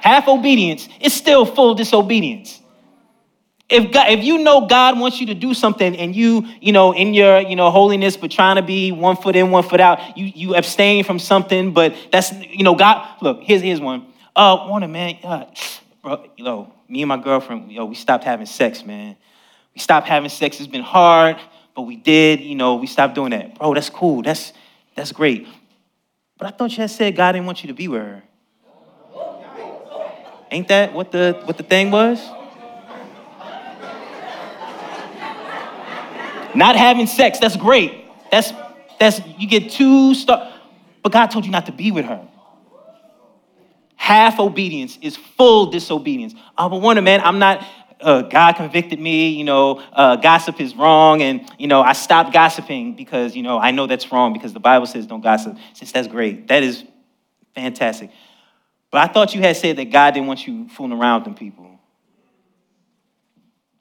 [0.00, 2.60] Half obedience is still full disobedience.
[3.68, 6.92] If, God, if you know God wants you to do something and you, you know,
[6.92, 10.16] in your, you know, holiness, but trying to be one foot in, one foot out,
[10.16, 14.06] you, you abstain from something, but that's, you know, God, look, here's, here's one.
[14.36, 15.46] Uh, Warner, man, uh,
[16.00, 19.16] bro, you know, me and my girlfriend, yo, we stopped having sex, man.
[19.74, 20.60] We stopped having sex.
[20.60, 21.36] It's been hard,
[21.74, 23.58] but we did, you know, we stopped doing that.
[23.58, 24.22] Bro, that's cool.
[24.22, 24.52] That's,
[24.94, 25.48] that's great.
[26.38, 28.22] But I thought you had said God didn't want you to be with her.
[30.50, 32.20] Ain't that what the what the thing was?
[36.56, 38.04] Not having sex, that's great.
[38.30, 38.52] That's
[38.98, 40.52] that's you get two star.
[41.02, 42.26] But God told you not to be with her.
[43.96, 46.34] Half obedience is full disobedience.
[46.56, 47.64] I'm a wonder, man, I'm not.
[47.98, 52.30] Uh, God convicted me, you know, uh, gossip is wrong, and you know, I stopped
[52.32, 55.56] gossiping because you know I know that's wrong because the Bible says don't gossip.
[55.72, 56.84] Since that's great, that is
[57.54, 58.10] fantastic.
[58.90, 61.34] But I thought you had said that God didn't want you fooling around with them
[61.34, 61.75] people.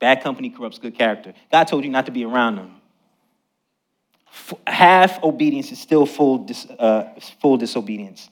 [0.06, 1.34] Bad company corrupts good character.
[1.52, 2.76] God told you not to be around them.
[4.68, 7.06] Half obedience is still full, dis, uh,
[7.42, 8.30] full disobedience.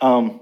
[0.00, 0.40] Um,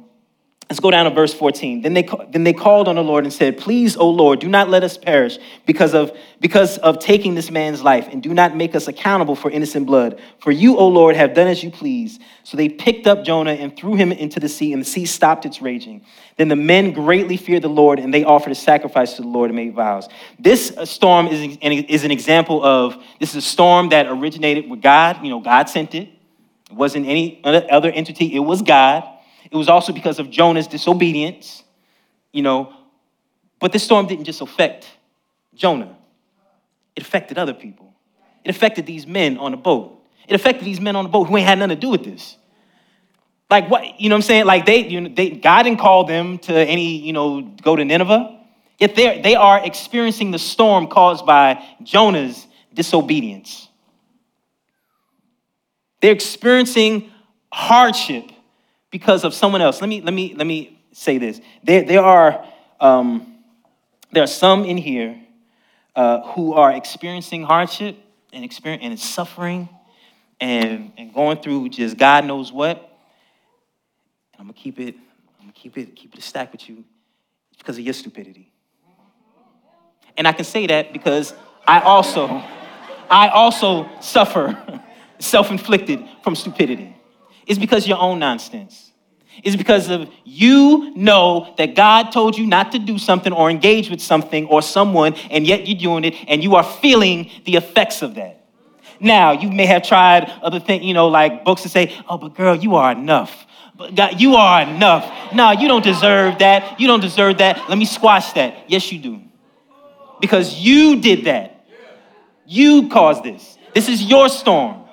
[0.71, 1.83] Let's go down to verse 14.
[1.83, 4.71] Then they, then they called on the Lord and said, Please, O Lord, do not
[4.71, 8.75] let us perish because of, because of taking this man's life, and do not make
[8.75, 10.19] us accountable for innocent blood.
[10.39, 12.19] For you, O Lord, have done as you please.
[12.45, 15.45] So they picked up Jonah and threw him into the sea, and the sea stopped
[15.45, 16.03] its raging.
[16.39, 19.51] Then the men greatly feared the Lord, and they offered a sacrifice to the Lord
[19.51, 20.09] and made vows.
[20.39, 24.71] This uh, storm is an, is an example of this is a storm that originated
[24.71, 25.23] with God.
[25.23, 26.09] You know, God sent it.
[26.71, 29.11] It wasn't any other entity, it was God.
[29.51, 31.63] It was also because of Jonah's disobedience,
[32.33, 32.73] you know.
[33.61, 34.91] But this storm didn't just affect
[35.55, 35.97] Jonah,
[36.97, 37.93] it affected other people.
[38.45, 40.05] It affected these men on the boat.
[40.29, 42.37] It affected these men on the boat who ain't had nothing to do with this.
[43.51, 44.47] Like what, you know what I'm saying?
[44.47, 47.85] Like they, you know, they God didn't call them to any, you know, go to
[47.85, 48.41] Nineveh.
[48.79, 53.69] Yet they they are experiencing the storm caused by Jonah's disobedience.
[56.01, 57.11] They're experiencing
[57.53, 58.25] hardship
[58.95, 59.81] because of someone else.
[59.81, 61.41] Let me, let me, let me say this.
[61.65, 62.47] There, there, are,
[62.79, 63.39] um,
[64.13, 65.21] there are some in here
[65.97, 67.97] uh, who are experiencing hardship
[68.33, 69.69] and, experience, and suffering
[70.41, 72.77] and, and going through just God knows what.
[72.77, 74.95] And I'm gonna keep it,
[75.41, 76.85] I'm gonna keep it, keep it a stack with you
[77.59, 78.53] because of your stupidity.
[80.17, 81.35] And I can say that because
[81.67, 82.29] I also,
[83.11, 84.57] I also suffer
[85.19, 86.94] self-inflicted from stupidity.
[87.47, 88.93] It's because your own nonsense.
[89.43, 93.91] It's because of you know that God told you not to do something or engage
[93.91, 98.03] with something or someone, and yet you're doing it, and you are feeling the effects
[98.03, 98.47] of that.
[99.01, 102.35] Now, you may have tried other things, you know, like books to say, oh, but
[102.35, 103.47] girl, you are enough.
[103.77, 105.35] But God, you are enough.
[105.35, 106.79] No, you don't deserve that.
[106.81, 107.69] You don't deserve that.
[107.69, 108.71] Let me squash that.
[108.71, 109.21] Yes, you do.
[110.21, 111.67] Because you did that.
[112.47, 113.59] You caused this.
[113.75, 114.84] This is your storm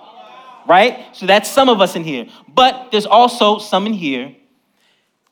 [0.67, 1.15] right?
[1.15, 2.27] So that's some of us in here.
[2.47, 4.35] But there's also some in here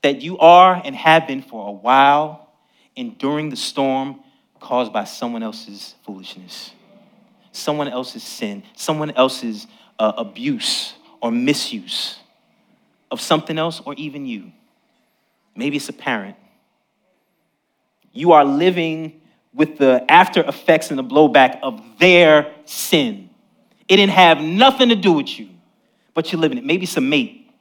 [0.02, 2.50] that you are and have been for a while
[2.96, 4.20] enduring the storm
[4.60, 6.72] caused by someone else's foolishness,
[7.52, 12.20] someone else's sin, someone else's uh, abuse or misuse
[13.12, 14.52] of something else or even you.
[15.56, 16.38] Maybe it's a parent.
[18.12, 19.22] You are living
[19.54, 23.29] with the after effects and the blowback of their sin.
[23.89, 25.49] It didn't have nothing to do with you,
[26.13, 26.63] but you're living it.
[26.63, 27.52] Maybe some mate.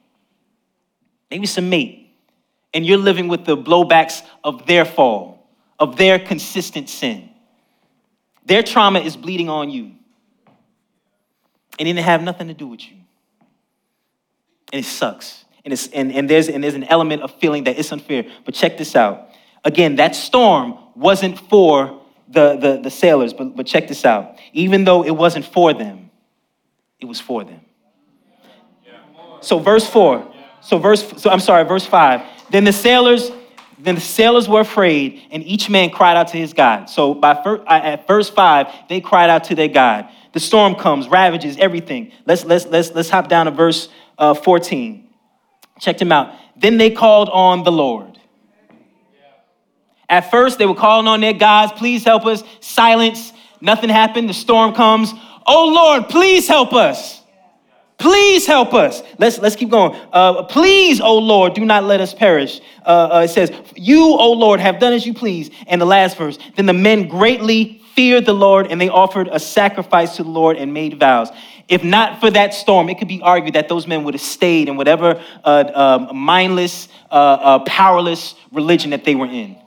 [1.31, 2.15] Maybe some mate.
[2.71, 7.31] And you're living with the blowbacks of their fall, of their consistent sin.
[8.45, 9.91] Their trauma is bleeding on you.
[11.79, 12.97] And it didn't have nothing to do with you.
[14.71, 15.45] And it sucks.
[15.65, 18.25] And, it's, and, and, there's, and there's an element of feeling that it's unfair.
[18.45, 19.29] But check this out.
[19.65, 24.37] Again, that storm wasn't for the, the, the sailors, but, but check this out.
[24.53, 26.08] Even though it wasn't for them,
[26.99, 27.61] it was for them.
[29.41, 30.33] So verse 4.
[30.61, 32.21] So verse so I'm sorry, verse 5.
[32.51, 33.31] Then the sailors
[33.81, 36.89] then the sailors were afraid and each man cried out to his God.
[36.89, 40.09] So by first, at verse 5, they cried out to their God.
[40.33, 42.11] The storm comes, ravages everything.
[42.25, 45.07] Let's let's let's let's hop down to verse uh, 14.
[45.79, 46.33] Check them out.
[46.57, 48.19] Then they called on the Lord.
[50.09, 52.43] At first, they were calling on their gods, please help us.
[52.59, 53.31] Silence.
[53.61, 54.27] Nothing happened.
[54.27, 55.13] The storm comes.
[55.51, 57.23] Oh Lord, please help us.
[57.97, 59.01] Please help us.
[59.17, 59.99] Let's, let's keep going.
[60.13, 62.61] Uh, please, oh Lord, do not let us perish.
[62.85, 65.49] Uh, uh, it says, You, oh Lord, have done as you please.
[65.65, 69.39] And the last verse, then the men greatly feared the Lord and they offered a
[69.39, 71.29] sacrifice to the Lord and made vows.
[71.67, 74.69] If not for that storm, it could be argued that those men would have stayed
[74.69, 79.57] in whatever uh, um, mindless, uh, uh, powerless religion that they were in.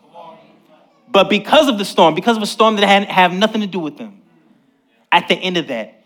[1.09, 3.81] But because of the storm, because of a storm that had have nothing to do
[3.81, 4.22] with them,
[5.13, 6.03] at the end of that,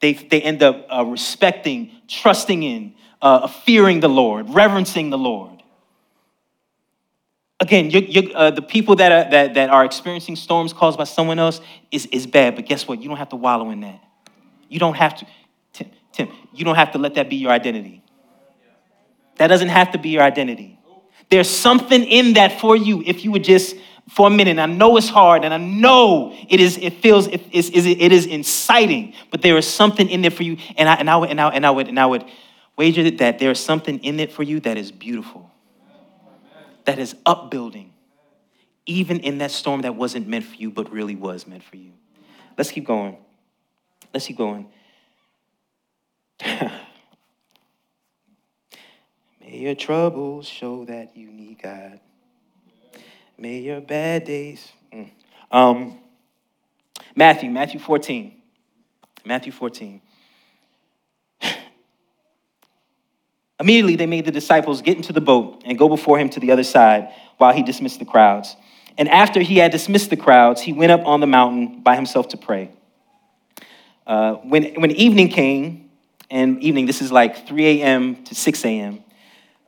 [0.00, 5.62] they, they end up uh, respecting, trusting in, uh, fearing the Lord, reverencing the Lord.
[7.60, 11.04] Again, you, you, uh, the people that are, that, that are experiencing storms caused by
[11.04, 13.00] someone else is, is bad, but guess what?
[13.00, 14.00] You don't have to wallow in that.
[14.68, 15.26] You don't have to,
[15.72, 18.02] Tim, Tim, you don't have to let that be your identity.
[19.36, 20.78] That doesn't have to be your identity.
[21.30, 23.76] There's something in that for you if you would just
[24.08, 24.52] for a minute.
[24.52, 26.76] And I know it's hard, and I know it is.
[26.78, 27.70] It feels it is.
[27.70, 30.56] It is inciting, but there is something in there for you.
[30.76, 32.24] And I and I would and I, and I would and I would
[32.76, 35.50] wager that there is something in it for you that is beautiful,
[36.84, 37.92] that is upbuilding,
[38.86, 41.92] even in that storm that wasn't meant for you, but really was meant for you.
[42.56, 43.16] Let's keep going.
[44.12, 44.68] Let's keep going.
[46.44, 46.70] May
[49.58, 52.00] your troubles show that you need God.
[53.36, 54.72] May your bad days.
[54.92, 55.10] Mm.
[55.50, 55.98] Um,
[57.16, 58.32] Matthew, Matthew 14.
[59.24, 60.00] Matthew 14.
[63.60, 66.50] Immediately, they made the disciples get into the boat and go before him to the
[66.52, 68.56] other side while he dismissed the crowds.
[68.96, 72.28] And after he had dismissed the crowds, he went up on the mountain by himself
[72.28, 72.70] to pray.
[74.06, 75.90] Uh, when, when evening came,
[76.30, 78.22] and evening, this is like 3 a.m.
[78.24, 79.00] to 6 a.m.,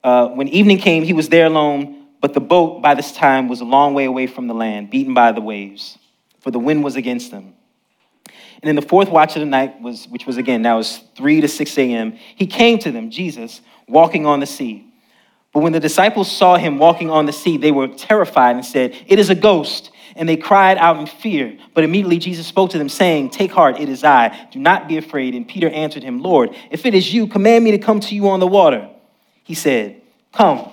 [0.04, 3.60] uh, when evening came, he was there alone, but the boat by this time was
[3.60, 5.98] a long way away from the land, beaten by the waves,
[6.40, 7.54] for the wind was against them.
[8.62, 11.00] And in the fourth watch of the night, was, which was again, now it was
[11.16, 14.86] 3 to 6 a.m., he came to them, Jesus, walking on the sea.
[15.52, 18.94] But when the disciples saw him walking on the sea, they were terrified and said,
[19.06, 19.90] It is a ghost.
[20.14, 21.58] And they cried out in fear.
[21.74, 24.48] But immediately Jesus spoke to them, saying, Take heart, it is I.
[24.50, 25.34] Do not be afraid.
[25.34, 28.28] And Peter answered him, Lord, if it is you, command me to come to you
[28.28, 28.88] on the water.
[29.44, 30.02] He said,
[30.32, 30.70] Come.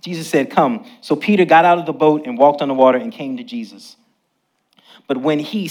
[0.00, 0.86] Jesus said, Come.
[1.00, 3.44] So Peter got out of the boat and walked on the water and came to
[3.44, 3.96] Jesus.
[5.06, 5.68] But when he,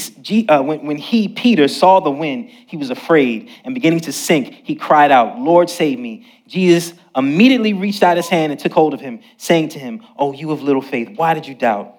[0.50, 4.54] uh, when, when he, Peter, saw the wind, he was afraid and beginning to sink,
[4.64, 6.28] he cried out, Lord, save me.
[6.46, 10.34] Jesus immediately reached out his hand and took hold of him, saying to him, Oh,
[10.34, 11.96] you of little faith, why did you doubt?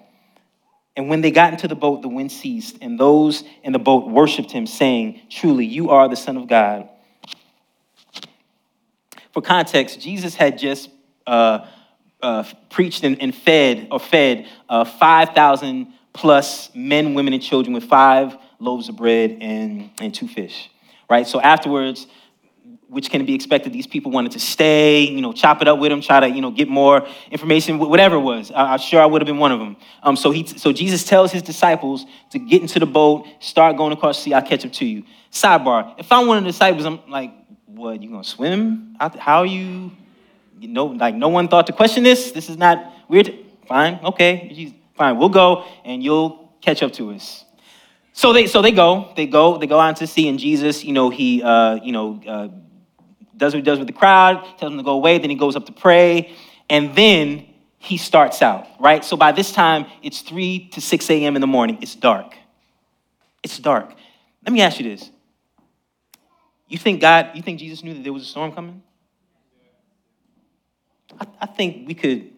[0.95, 4.07] And when they got into the boat, the wind ceased, and those in the boat
[4.07, 6.89] worshiped him, saying, Truly, you are the Son of God.
[9.31, 10.89] For context, Jesus had just
[11.25, 11.65] uh,
[12.21, 17.85] uh, preached and, and, fed or fed uh, 5,000 plus men, women, and children with
[17.85, 20.69] five loaves of bread and, and two fish,
[21.09, 21.25] right?
[21.25, 22.07] So afterwards,
[22.91, 25.89] which can be expected, these people wanted to stay, you know, chop it up with
[25.89, 28.51] them, try to, you know, get more information, whatever it was.
[28.51, 29.77] I, am sure I would have been one of them.
[30.03, 33.93] Um, so, he, so Jesus tells his disciples to get into the boat, start going
[33.93, 35.03] across the sea, I'll catch up to you.
[35.31, 37.31] Sidebar, if I'm one of the disciples, I'm like,
[37.65, 38.97] what, you gonna swim?
[38.99, 39.91] How are you,
[40.67, 42.31] know, like no one thought to question this?
[42.31, 43.33] This is not weird?
[43.67, 47.45] Fine, okay, fine, we'll go and you'll catch up to us.
[48.13, 50.93] So they, so they go, they go, they go out to sea, and Jesus, you
[50.93, 52.49] know, he, uh, you know, uh,
[53.37, 55.55] does what he does with the crowd, tells them to go away, then he goes
[55.55, 56.35] up to pray,
[56.69, 57.47] and then
[57.77, 59.03] he starts out, right?
[59.03, 61.35] So by this time, it's 3 to 6 a.m.
[61.35, 61.79] in the morning.
[61.81, 62.35] It's dark.
[63.41, 63.95] It's dark.
[64.45, 65.09] Let me ask you this
[66.71, 68.81] you think God, you think Jesus knew that there was a storm coming?
[71.19, 72.29] I, I think we could,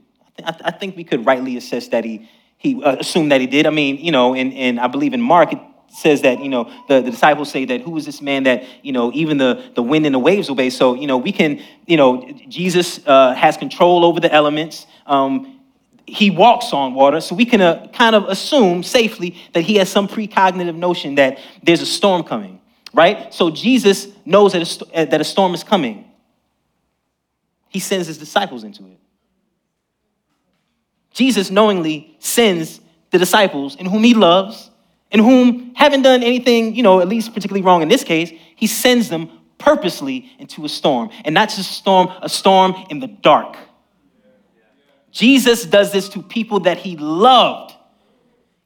[0.44, 3.48] I, th- I, think we could rightly assess that he, he uh, assumed that he
[3.48, 3.66] did.
[3.66, 5.60] I mean, you know, and, and I believe in Mark, it
[5.90, 8.92] says that, you know, the, the disciples say that who is this man that, you
[8.92, 10.70] know, even the, the wind and the waves obey.
[10.70, 14.88] So, you know, we can, you know, Jesus uh, has control over the elements.
[15.06, 15.60] Um,
[16.06, 19.90] he walks on water, so we can uh, kind of assume safely that he has
[19.90, 22.60] some precognitive notion that there's a storm coming
[22.94, 23.34] right?
[23.34, 26.06] So Jesus knows that a, st- that a storm is coming.
[27.74, 29.00] He sends his disciples into it.
[31.12, 34.70] Jesus knowingly sends the disciples in whom he loves,
[35.12, 38.68] in whom haven't done anything, you know, at least particularly wrong in this case, he
[38.68, 41.10] sends them purposely into a storm.
[41.26, 43.58] And not just a storm, a storm in the dark.
[45.12, 47.74] Jesus does this to people that he loved.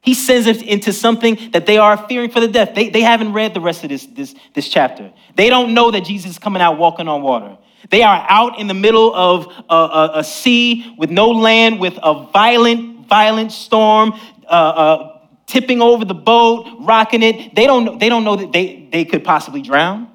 [0.00, 2.74] He sends it into something that they are fearing for the death.
[2.74, 5.12] They, they haven't read the rest of this, this, this chapter.
[5.34, 7.58] They don't know that Jesus is coming out walking on water.
[7.90, 11.98] They are out in the middle of a, a, a sea with no land, with
[12.02, 14.12] a violent, violent storm,
[14.44, 17.54] uh, uh, tipping over the boat, rocking it.
[17.54, 20.08] They don't, they don't know that they, they could possibly drown.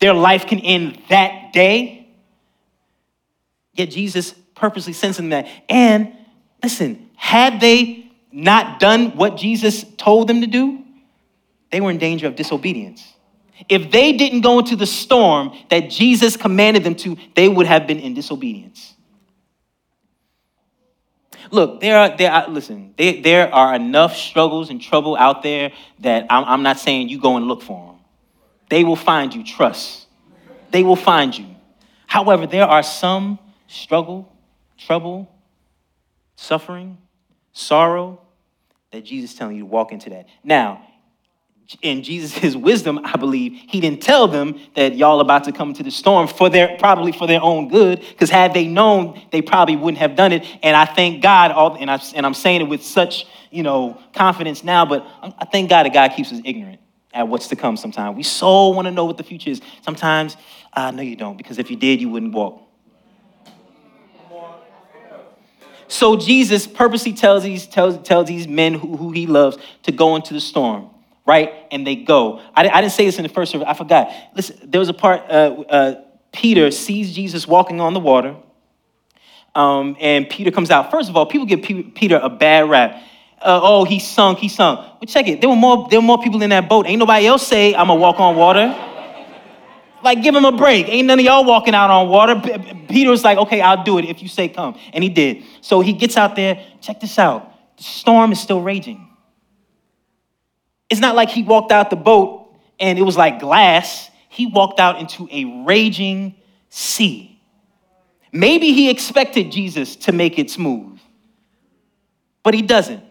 [0.00, 2.08] Their life can end that day.
[3.74, 5.46] Yet Jesus purposely sends them that.
[5.68, 6.12] And
[6.62, 10.84] listen, had they not done what Jesus told them to do,
[11.70, 13.14] they were in danger of disobedience.
[13.68, 17.86] If they didn't go into the storm that Jesus commanded them to, they would have
[17.86, 18.94] been in disobedience.
[21.50, 25.72] Look, there are, there are listen, there, there are enough struggles and trouble out there
[26.00, 28.00] that I'm, I'm not saying you go and look for them.
[28.68, 30.06] They will find you, trust.
[30.70, 31.46] They will find you.
[32.06, 34.30] However, there are some struggle,
[34.76, 35.30] trouble,
[36.36, 36.98] suffering,
[37.52, 38.20] sorrow,
[38.90, 40.26] that Jesus is telling you to walk into that.
[40.44, 40.86] Now,
[41.82, 45.82] in Jesus' wisdom, I believe, he didn't tell them that y'all about to come to
[45.82, 48.00] the storm for their probably for their own good.
[48.00, 50.46] Because had they known, they probably wouldn't have done it.
[50.62, 54.00] And I thank God, all and I and I'm saying it with such you know
[54.14, 56.80] confidence now, but I thank God that God keeps us ignorant
[57.12, 57.76] at what's to come.
[57.76, 59.60] Sometimes we so want to know what the future is.
[59.82, 60.38] Sometimes,
[60.72, 62.62] uh, no, you don't, because if you did, you wouldn't walk.
[65.90, 70.16] So Jesus purposely tells these tells tells these men who, who he loves to go
[70.16, 70.90] into the storm
[71.28, 71.52] right?
[71.70, 72.40] And they go.
[72.54, 73.68] I, I didn't say this in the first service.
[73.68, 74.10] I forgot.
[74.34, 78.34] Listen, there was a part, uh, uh, Peter sees Jesus walking on the water.
[79.54, 80.90] Um, and Peter comes out.
[80.90, 83.02] First of all, people give P- Peter a bad rap.
[83.40, 84.80] Uh, oh, he sunk, he sunk.
[84.80, 85.40] Well, check it.
[85.40, 85.86] There were more.
[85.90, 86.86] There were more people in that boat.
[86.86, 88.74] Ain't nobody else say I'm gonna walk on water.
[90.02, 90.88] Like, give him a break.
[90.88, 92.40] Ain't none of y'all walking out on water.
[92.40, 95.42] P- Peter was like, okay, I'll do it if you say come, and he did.
[95.60, 96.64] So he gets out there.
[96.80, 97.52] Check this out.
[97.76, 99.07] The storm is still raging.
[100.90, 104.10] It's not like he walked out the boat and it was like glass.
[104.28, 106.34] He walked out into a raging
[106.68, 107.40] sea.
[108.32, 110.98] Maybe he expected Jesus to make it smooth,
[112.42, 113.02] but he doesn't.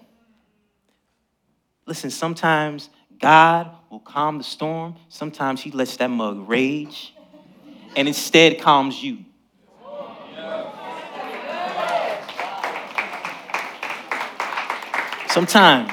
[1.86, 7.14] Listen, sometimes God will calm the storm, sometimes he lets that mug rage
[7.96, 9.26] and instead calms you.
[15.30, 15.92] Sometimes.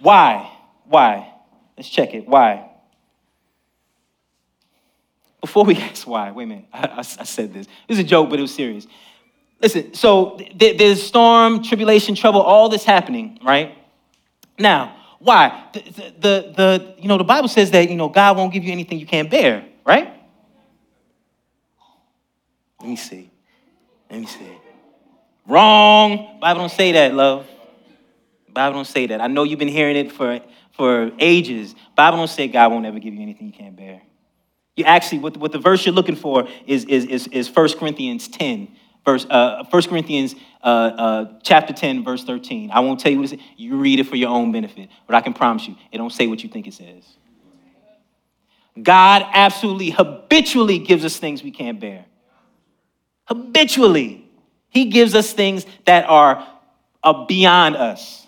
[0.00, 0.51] Why?
[0.92, 1.32] Why?
[1.74, 2.28] Let's check it.
[2.28, 2.68] Why?
[5.40, 6.66] Before we ask why, wait a minute.
[6.70, 7.66] I, I, I said this.
[7.66, 8.86] It was a joke, but it was serious.
[9.62, 13.74] Listen, so th- there's storm, tribulation, trouble, all this happening, right?
[14.58, 15.64] Now, why?
[15.72, 18.62] The, the, the, the, you know, the Bible says that, you know, God won't give
[18.62, 20.12] you anything you can't bear, right?
[22.80, 23.30] Let me see.
[24.10, 24.46] Let me see.
[25.46, 26.38] Wrong.
[26.38, 27.46] Bible don't say that, love.
[28.52, 29.22] Bible don't say that.
[29.22, 30.38] I know you've been hearing it for
[30.72, 31.74] for ages.
[31.96, 34.02] Bible don't say God won't ever give you anything you can't bear.
[34.76, 38.28] You actually, what, what the verse you're looking for is, is, is, is 1 Corinthians
[38.28, 38.68] 10,
[39.04, 42.70] verse, uh, 1 Corinthians uh, uh, chapter 10, verse 13.
[42.70, 43.40] I won't tell you what it says.
[43.56, 44.88] You read it for your own benefit.
[45.06, 47.04] But I can promise you, it don't say what you think it says.
[48.80, 52.06] God absolutely, habitually gives us things we can't bear.
[53.24, 54.26] Habitually.
[54.70, 56.48] He gives us things that are,
[57.02, 58.26] are beyond us.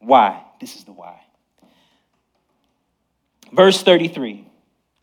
[0.00, 0.42] Why?
[0.60, 1.20] This is the why.
[3.52, 4.46] Verse 33.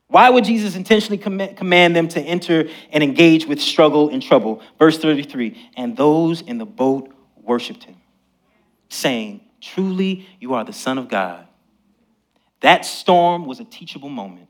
[0.09, 4.61] Why would Jesus intentionally command them to enter and engage with struggle and trouble?
[4.79, 7.97] Verse 33 And those in the boat worshiped him,
[8.87, 11.45] saying, Truly, you are the Son of God.
[12.61, 14.47] That storm was a teachable moment.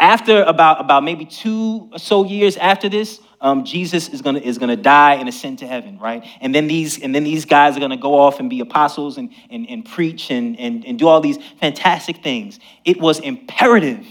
[0.00, 4.58] After about, about maybe two or so years after this, um, Jesus is gonna is
[4.58, 6.26] gonna die and ascend to heaven, right?
[6.40, 9.30] And then these and then these guys are gonna go off and be apostles and
[9.50, 12.60] and, and preach and, and, and do all these fantastic things.
[12.84, 14.06] It was imperative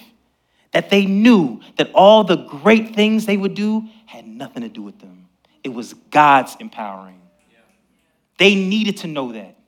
[0.72, 4.82] that they knew that all the great things they would do had nothing to do
[4.82, 5.28] with them.
[5.64, 7.22] It was God's empowering.
[8.38, 9.59] They needed to know that.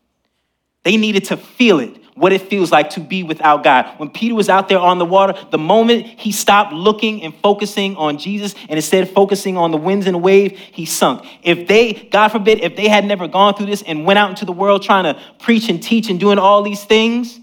[0.83, 3.97] They needed to feel it what it feels like to be without God.
[3.97, 7.95] When Peter was out there on the water, the moment he stopped looking and focusing
[7.95, 11.25] on Jesus and instead focusing on the winds and the wave, he sunk.
[11.41, 14.45] If they, God forbid, if they had never gone through this and went out into
[14.45, 17.39] the world trying to preach and teach and doing all these things,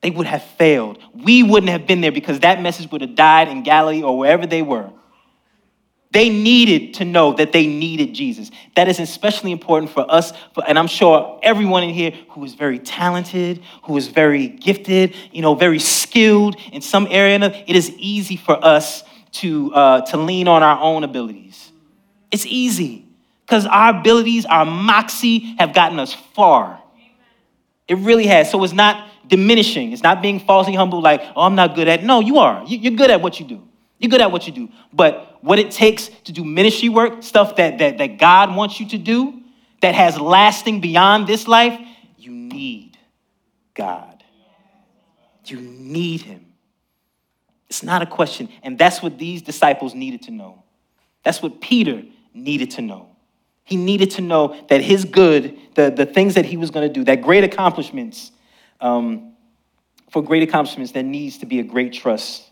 [0.00, 0.98] they would have failed.
[1.14, 4.46] We wouldn't have been there because that message would have died in Galilee or wherever
[4.46, 4.90] they were.
[6.12, 8.50] They needed to know that they needed Jesus.
[8.74, 10.32] That is especially important for us,
[10.66, 15.40] and I'm sure everyone in here who is very talented, who is very gifted, you
[15.40, 17.38] know, very skilled in some area.
[17.66, 21.70] It is easy for us to, uh, to lean on our own abilities.
[22.32, 23.06] It's easy
[23.46, 26.80] because our abilities, our moxie, have gotten us far.
[27.86, 28.50] It really has.
[28.50, 29.92] So it's not diminishing.
[29.92, 32.02] It's not being falsely humble, like, oh, I'm not good at.
[32.02, 32.64] No, you are.
[32.66, 33.62] You're good at what you do.
[34.00, 34.70] You're good at what you do.
[34.92, 38.88] But what it takes to do ministry work, stuff that, that, that God wants you
[38.88, 39.42] to do,
[39.82, 41.78] that has lasting beyond this life,
[42.18, 42.98] you need
[43.74, 44.24] God.
[45.44, 46.46] You need Him.
[47.68, 48.48] It's not a question.
[48.62, 50.62] And that's what these disciples needed to know.
[51.22, 53.08] That's what Peter needed to know.
[53.64, 56.92] He needed to know that his good, the, the things that he was going to
[56.92, 58.32] do, that great accomplishments,
[58.80, 59.34] um,
[60.10, 62.49] for great accomplishments, there needs to be a great trust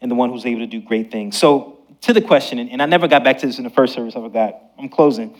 [0.00, 1.36] and the one who's able to do great things.
[1.36, 4.14] So, to the question, and I never got back to this in the first service,
[4.14, 4.60] I forgot.
[4.78, 5.36] I'm closing.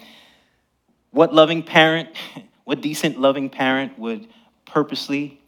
[1.10, 2.08] What loving parent,
[2.64, 4.26] what decent loving parent would
[4.64, 5.40] purposely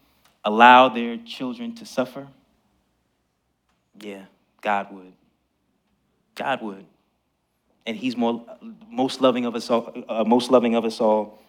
[0.44, 2.28] allow their children to suffer?
[4.00, 4.24] Yeah,
[4.60, 5.12] God would.
[6.34, 6.84] God would.
[7.86, 8.44] And he's more,
[8.90, 11.42] most loving of us all, uh, most loving of us all.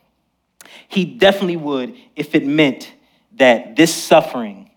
[0.87, 2.93] He definitely would if it meant
[3.33, 4.68] that this suffering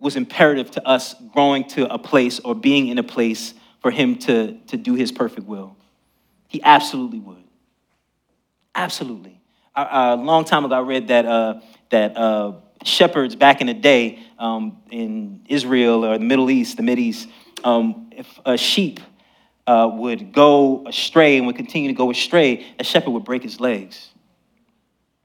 [0.00, 4.16] was imperative to us growing to a place or being in a place for him
[4.16, 5.76] to, to do his perfect will.
[6.48, 7.44] He absolutely would.
[8.74, 9.40] Absolutely.
[9.74, 12.52] A, a long time ago, I read that, uh, that uh,
[12.84, 17.28] shepherds back in the day um, in Israel or the Middle East, the East,
[17.64, 19.00] um, if a sheep
[19.66, 23.60] uh, would go astray and would continue to go astray, a shepherd would break his
[23.60, 24.10] legs.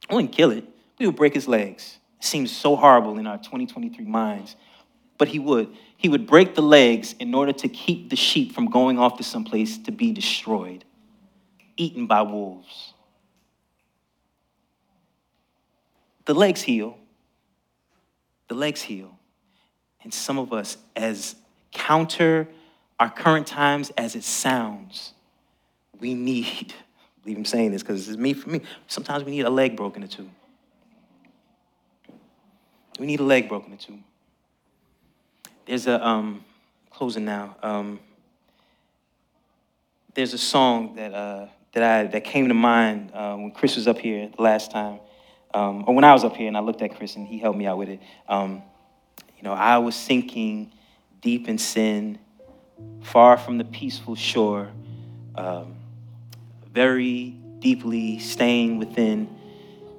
[0.10, 0.66] I wouldn't kill it,
[1.00, 1.98] we would break his legs.
[2.24, 4.56] Seems so horrible in our 2023 minds,
[5.18, 5.68] but he would.
[5.98, 9.26] He would break the legs in order to keep the sheep from going off to
[9.26, 10.86] someplace to be destroyed,
[11.76, 12.94] eaten by wolves.
[16.24, 16.98] The legs heal.
[18.48, 19.20] The legs heal.
[20.02, 21.36] And some of us, as
[21.74, 22.48] counter
[23.02, 25.12] our current times as it sounds,
[26.00, 29.44] we need, I believe I'm saying this because it's me for me, sometimes we need
[29.44, 30.30] a leg broken or two.
[33.00, 34.00] We need a leg broken or two.
[35.66, 36.44] There's a, um,
[36.90, 38.00] closing now, um,
[40.14, 43.88] there's a song that, uh, that, I, that came to mind uh, when Chris was
[43.88, 45.00] up here the last time,
[45.54, 47.58] um, or when I was up here and I looked at Chris and he helped
[47.58, 48.00] me out with it.
[48.28, 48.62] Um,
[49.38, 50.72] you know, I was sinking
[51.22, 52.20] deep in sin,
[53.02, 54.70] far from the peaceful shore,
[55.36, 55.76] um,
[56.72, 59.36] very deeply staying within,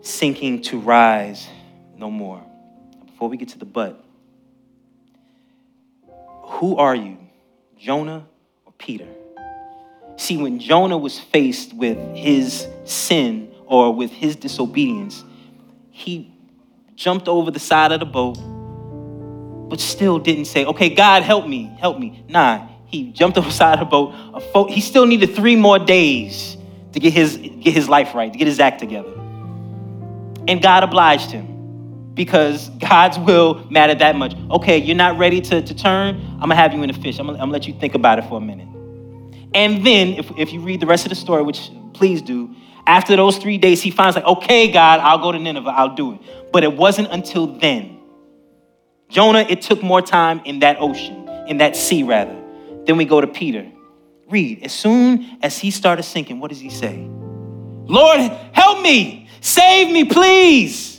[0.02, 1.48] sinking to rise
[1.96, 2.44] no more.
[3.24, 4.04] Before we get to the but,
[6.42, 7.16] who are you,
[7.78, 8.26] Jonah
[8.66, 9.08] or Peter?
[10.18, 15.24] See, when Jonah was faced with his sin or with his disobedience,
[15.90, 16.34] he
[16.96, 18.34] jumped over the side of the boat,
[19.70, 22.26] but still didn't say, Okay, God, help me, help me.
[22.28, 24.70] Nah, he jumped over the side of the boat.
[24.70, 26.58] He still needed three more days
[26.92, 29.14] to get his, get his life right, to get his act together.
[30.46, 31.53] And God obliged him
[32.14, 34.34] because God's will mattered that much.
[34.50, 36.16] Okay, you're not ready to, to turn.
[36.34, 37.18] I'm gonna have you in the fish.
[37.18, 38.68] I'm gonna, I'm gonna let you think about it for a minute.
[39.54, 42.54] And then, if, if you read the rest of the story, which please do,
[42.86, 46.14] after those three days, he finds like, okay, God, I'll go to Nineveh, I'll do
[46.14, 46.20] it.
[46.52, 47.98] But it wasn't until then.
[49.08, 52.36] Jonah, it took more time in that ocean, in that sea rather.
[52.84, 53.70] Then we go to Peter.
[54.28, 54.62] Read.
[54.64, 57.06] As soon as he started sinking, what does he say?
[57.86, 58.20] Lord,
[58.52, 60.93] help me, save me, please.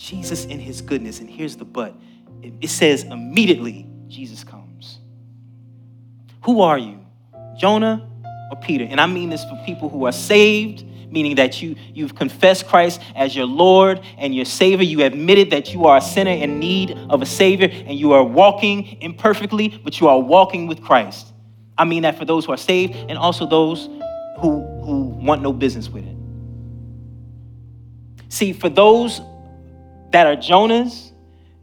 [0.00, 1.94] Jesus in his goodness, and here's the but
[2.42, 4.98] it says immediately Jesus comes.
[6.44, 7.04] Who are you,
[7.58, 8.08] Jonah
[8.50, 8.86] or Peter?
[8.88, 13.02] And I mean this for people who are saved, meaning that you, you've confessed Christ
[13.14, 14.84] as your Lord and your Savior.
[14.84, 18.24] You admitted that you are a sinner in need of a Savior, and you are
[18.24, 21.26] walking imperfectly, but you are walking with Christ.
[21.76, 23.90] I mean that for those who are saved and also those
[24.38, 26.16] who, who want no business with it.
[28.30, 29.20] See, for those
[30.12, 31.12] that are Jonahs,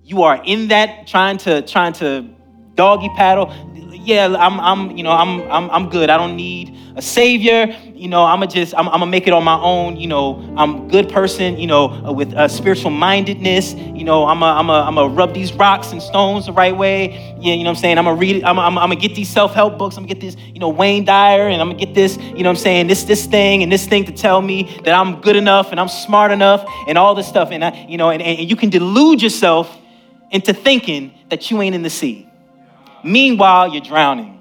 [0.04, 2.30] you are in that trying to trying to
[2.76, 3.54] doggy paddle.
[3.92, 6.10] Yeah, I'm I'm you know I'm I'm I'm good.
[6.10, 7.68] I don't need a savior.
[7.94, 9.98] You know, I'm gonna just I'm, I'm gonna make it on my own.
[9.98, 11.58] You know, I'm a good person.
[11.58, 13.74] You know, uh, with uh, spiritual mindedness.
[13.74, 16.76] You know, I'm a, I'm a, I'm gonna rub these rocks and stones the right
[16.76, 17.36] way.
[17.40, 17.98] Yeah, you know what I'm saying.
[17.98, 18.44] I'm gonna read.
[18.44, 19.96] I'm, I'm, I'm gonna get these self help books.
[19.96, 20.36] I'm gonna get this.
[20.54, 22.18] You know, Wayne Dyer, and I'm gonna get this.
[22.18, 22.88] You know what I'm saying.
[22.88, 25.90] This this thing and this thing to tell me that I'm good enough and I'm
[25.90, 27.52] smart enough and all this stuff.
[27.52, 29.76] And I, you know, and, and you can delude yourself
[30.32, 32.28] into thinking that you ain't in the sea.
[33.04, 34.37] Meanwhile, you're drowning.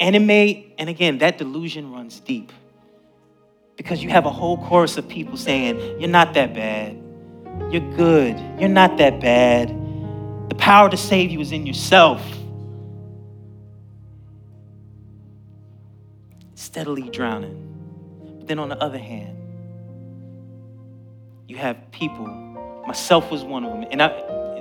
[0.00, 2.52] May, and again, that delusion runs deep
[3.76, 6.96] because you have a whole chorus of people saying, You're not that bad.
[7.70, 8.38] You're good.
[8.58, 9.68] You're not that bad.
[10.48, 12.22] The power to save you is in yourself.
[16.54, 17.56] Steadily drowning.
[18.38, 19.36] But then on the other hand,
[21.46, 22.26] you have people,
[22.86, 23.86] myself was one of them.
[23.90, 24.08] And I,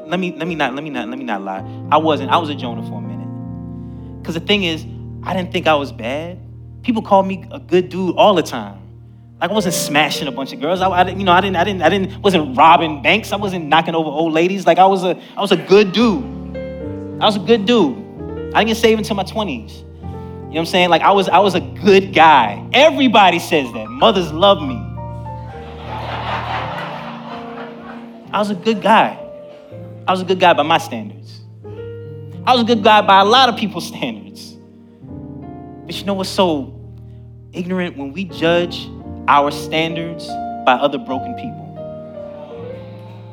[0.06, 1.64] let me let me not let me not let me not lie.
[1.92, 2.32] I wasn't.
[2.32, 4.22] I was a Jonah for a minute.
[4.22, 4.86] Because the thing is,
[5.24, 6.40] I didn't think I was bad.
[6.84, 8.82] People called me a good dude all the time.
[9.40, 10.82] Like I wasn't smashing a bunch of girls.
[10.82, 13.32] I, I you know, I didn't, I didn't, I didn't, wasn't robbing banks.
[13.32, 14.66] I wasn't knocking over old ladies.
[14.66, 16.24] Like I was a, I was a good dude.
[17.22, 17.98] I was a good dude.
[18.54, 19.80] I didn't get saved until my 20s.
[19.80, 20.90] You know what I'm saying?
[20.90, 22.68] Like I was, I was a good guy.
[22.74, 23.88] Everybody says that.
[23.88, 24.76] Mothers love me.
[28.32, 29.18] I was a good guy.
[30.08, 31.42] I was a good guy by my standards.
[32.46, 34.58] I was a good guy by a lot of people's standards.
[35.90, 36.80] But you know what's so
[37.52, 38.88] ignorant when we judge
[39.28, 40.28] our standards
[40.64, 41.66] by other broken people?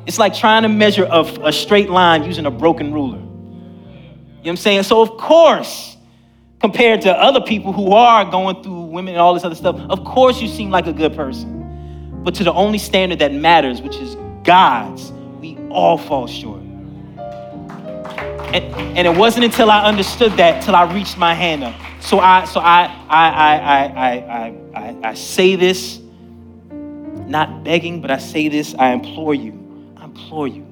[0.07, 3.19] It's like trying to measure a, a straight line using a broken ruler.
[3.19, 4.81] You know what I'm saying?
[4.81, 5.97] So, of course,
[6.59, 9.79] compared to other people who are going through women and all this other stuff.
[9.91, 12.23] Of course, you seem like a good person.
[12.23, 16.56] But to the only standard that matters, which is God's, we all fall short.
[18.53, 21.75] And, and it wasn't until I understood that till I reached my hand up.
[21.99, 23.85] So I so I I I I
[24.15, 25.99] I I, I say this,
[26.69, 29.53] not begging, but I say this, I implore you,
[29.97, 30.63] I implore you.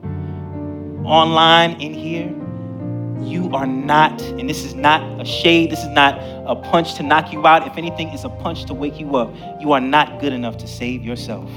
[1.04, 2.34] Online in here,
[3.22, 6.18] you are not, and this is not a shade, this is not
[6.48, 7.68] a punch to knock you out.
[7.68, 9.34] If anything, it's a punch to wake you up.
[9.60, 11.50] You are not good enough to save yourself.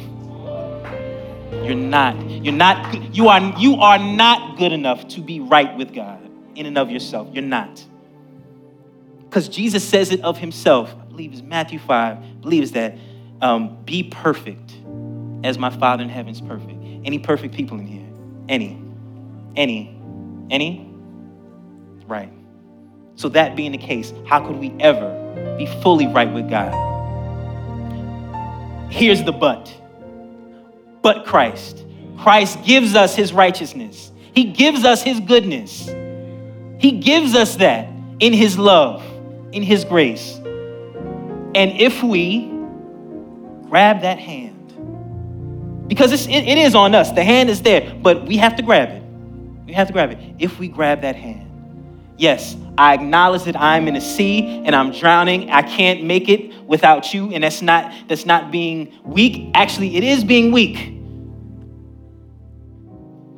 [1.65, 2.31] You're not.
[2.31, 6.67] You're not you are you are not good enough to be right with God in
[6.67, 7.29] and of yourself.
[7.33, 7.85] You're not.
[9.29, 10.95] Because Jesus says it of himself.
[10.99, 11.91] I believe it's Matthew 5.
[11.91, 12.97] I believe it's that
[13.43, 14.73] um, be perfect
[15.45, 16.83] as my Father in heaven's perfect.
[17.05, 18.09] Any perfect people in here?
[18.49, 18.83] Any?
[19.55, 20.01] Any?
[20.51, 20.91] Any?
[22.07, 22.33] Right.
[23.17, 26.73] So, that being the case, how could we ever be fully right with God?
[28.91, 29.73] Here's the but.
[31.03, 31.85] But Christ.
[32.19, 35.89] Christ gives us his righteousness, he gives us his goodness.
[36.79, 37.89] He gives us that
[38.21, 39.03] in his love,
[39.53, 40.37] in his grace.
[40.37, 42.47] And if we
[43.69, 44.55] grab that hand,
[45.89, 48.91] because it, it is on us, the hand is there, but we have to grab
[48.91, 49.03] it.
[49.67, 50.19] We have to grab it.
[50.39, 51.48] If we grab that hand,
[52.19, 55.51] Yes, I acknowledge that I'm in a sea and I'm drowning.
[55.51, 59.53] I can't make it without you, and that's not that's not being weak.
[59.55, 60.95] Actually, it is being weak.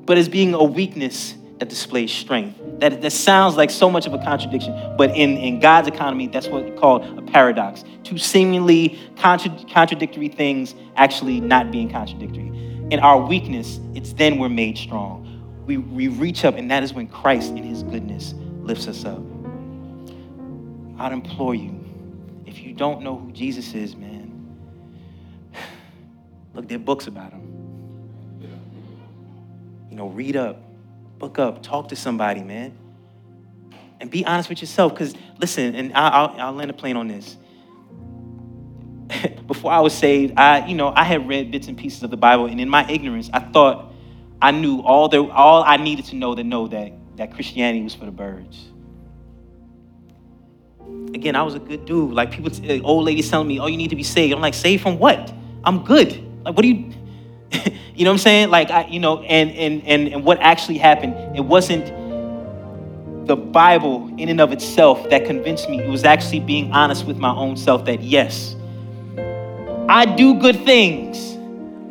[0.07, 2.59] But it's being a weakness that displays strength.
[2.81, 6.49] That, that sounds like so much of a contradiction, but in, in God's economy, that's
[6.49, 7.85] what we call a paradox.
[8.03, 12.49] Two seemingly contra- contradictory things actually not being contradictory.
[12.91, 15.27] In our weakness, it's then we're made strong.
[15.67, 19.23] We, we reach up, and that is when Christ, in his goodness, lifts us up.
[20.99, 21.79] I'd implore you,
[22.47, 24.57] if you don't know who Jesus is, man,
[26.55, 27.51] look, there are books about him.
[29.91, 30.63] You know, read up,
[31.19, 32.77] book up, talk to somebody, man.
[33.99, 37.37] And be honest with yourself, because listen, and I'll, I'll land a plane on this.
[39.47, 42.17] Before I was saved, I, you know, I had read bits and pieces of the
[42.17, 43.93] Bible, and in my ignorance, I thought
[44.41, 47.95] I knew all the all I needed to know to know that that Christianity was
[47.95, 48.71] for the birds.
[51.15, 52.15] Again, I was a good dude.
[52.15, 52.51] Like people,
[52.83, 55.31] old ladies telling me, "Oh, you need to be saved." I'm like, "Saved from what?
[55.63, 56.13] I'm good."
[56.45, 56.77] Like, what do you?
[57.95, 58.49] you know what I'm saying?
[58.49, 61.37] Like, I, you know, and and and and what actually happened?
[61.37, 61.93] It wasn't
[63.27, 65.79] the Bible in and of itself that convinced me.
[65.79, 68.57] It was actually being honest with my own self that yes,
[69.91, 71.37] I do good things.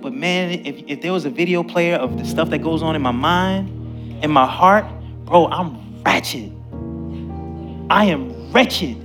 [0.01, 2.95] But man, if, if there was a video player of the stuff that goes on
[2.95, 4.85] in my mind, in my heart,
[5.29, 6.51] Bro, I'm wretched.
[7.87, 8.97] I am wretched.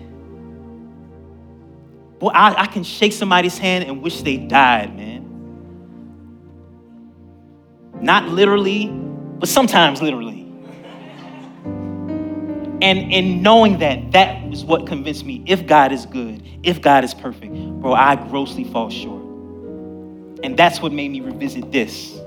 [2.18, 5.20] Boy, I, I can shake somebody's hand and wish they died, man.
[8.00, 10.50] Not literally, but sometimes literally.
[12.80, 17.04] And in knowing that, that was what convinced me if God is good, if God
[17.04, 19.22] is perfect, bro, I grossly fall short.
[20.42, 22.18] And that's what made me revisit this.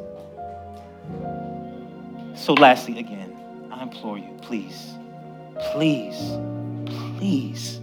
[2.36, 3.27] So, lastly, again,
[3.98, 4.94] implore you, please,
[5.72, 6.38] please,
[7.18, 7.80] please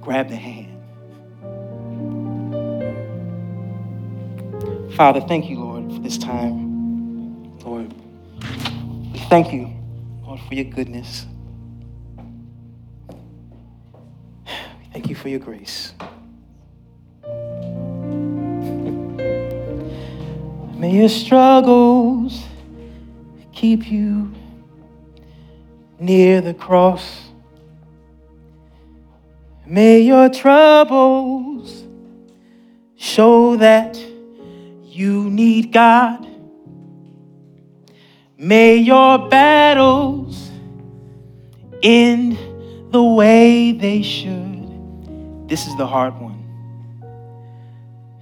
[0.00, 0.68] grab the hand.
[4.96, 7.56] Father, thank you, Lord, for this time.
[7.60, 7.94] Lord,
[9.12, 9.72] we thank you,
[10.24, 11.24] Lord, for your goodness.
[14.44, 15.92] We thank you for your grace.
[20.76, 22.42] May your struggles
[23.52, 24.32] keep you
[25.98, 27.28] near the cross.
[29.66, 31.84] May your troubles
[32.96, 33.96] show that
[34.84, 36.26] you need God.
[38.36, 40.50] May your battles
[41.82, 42.36] end
[42.92, 45.48] the way they should.
[45.48, 46.42] This is the hard one.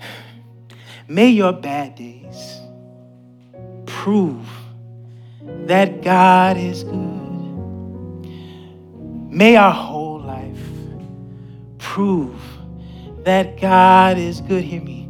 [1.09, 2.61] May your bad days
[3.87, 4.47] prove
[5.67, 7.21] that God is good.
[9.31, 10.59] May our whole life
[11.79, 12.41] prove
[13.25, 14.65] that God is good.
[14.65, 15.09] Hear me.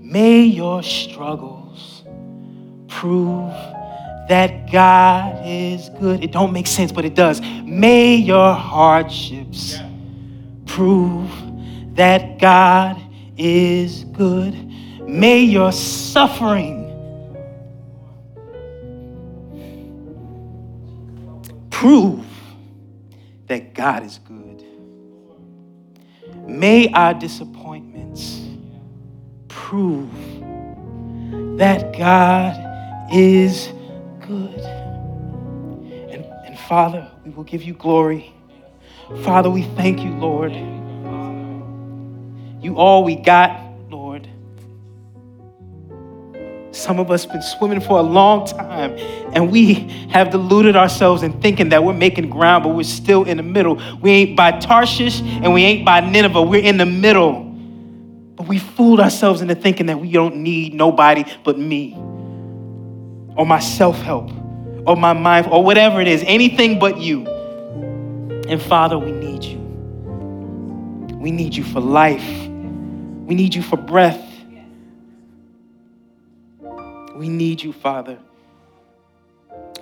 [0.00, 2.04] May your struggles
[2.88, 3.52] prove
[4.28, 6.22] that God is good.
[6.22, 7.40] It don't make sense, but it does.
[7.64, 9.78] May your hardships
[10.66, 11.30] prove
[11.96, 13.00] that God
[13.36, 14.54] is good.
[15.06, 16.79] May your suffering
[21.80, 22.26] prove
[23.46, 24.62] that God is good.
[26.46, 28.38] May our disappointments
[29.48, 30.12] prove
[31.56, 32.54] that God
[33.10, 33.70] is
[34.20, 34.60] good.
[36.10, 38.30] And, and Father, we will give you glory.
[39.22, 40.52] Father, we thank you, Lord.
[42.62, 43.58] You all we got,
[46.80, 48.96] Some of us been swimming for a long time,
[49.34, 49.74] and we
[50.08, 53.78] have deluded ourselves in thinking that we're making ground, but we're still in the middle.
[54.00, 56.40] We ain't by Tarshish and we ain't by Nineveh.
[56.40, 57.44] We're in the middle.
[58.34, 61.92] But we fooled ourselves into thinking that we don't need nobody but me,
[63.36, 64.30] or my self help,
[64.86, 67.26] or my mind, or whatever it is, anything but you.
[68.48, 69.58] And Father, we need you.
[71.18, 72.26] We need you for life.
[72.48, 74.29] We need you for breath.
[77.20, 78.18] We need you, Father.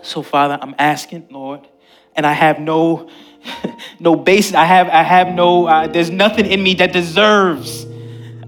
[0.03, 1.68] So, Father, I'm asking, Lord,
[2.16, 3.09] and I have no
[4.01, 4.55] no basis.
[4.55, 5.66] I have I have no.
[5.66, 7.86] Uh, there's nothing in me that deserves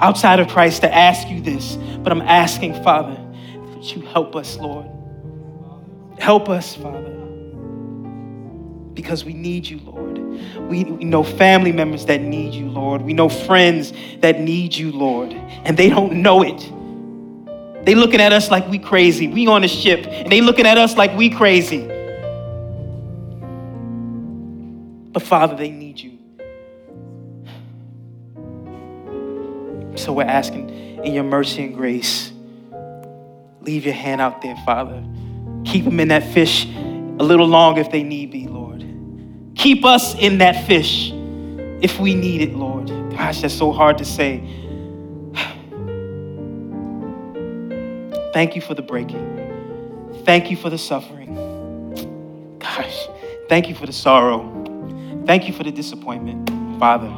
[0.01, 1.77] outside of Christ to ask you this.
[2.03, 4.91] But I'm asking, Father, that you help us, Lord.
[6.19, 7.13] Help us, Father,
[8.95, 10.19] because we need you, Lord.
[10.69, 13.03] We, we know family members that need you, Lord.
[13.03, 16.73] We know friends that need you, Lord, and they don't know it.
[17.85, 19.29] They looking at us like we crazy.
[19.29, 21.87] We on a ship, and they looking at us like we crazy.
[25.13, 26.19] But Father, they need you.
[29.97, 30.71] So we're asking
[31.05, 32.33] in your mercy and grace,
[33.61, 35.03] leave your hand out there, Father.
[35.65, 38.85] Keep them in that fish a little longer if they need be, Lord.
[39.57, 41.11] Keep us in that fish
[41.83, 42.89] if we need it, Lord.
[43.11, 44.39] Gosh, that's so hard to say.
[48.33, 50.23] Thank you for the breaking.
[50.25, 52.59] Thank you for the suffering.
[52.59, 53.09] Gosh,
[53.49, 54.47] thank you for the sorrow.
[55.27, 57.09] Thank you for the disappointment, Father.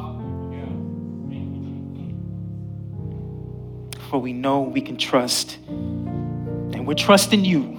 [4.11, 7.79] For we know we can trust, and we're trusting you.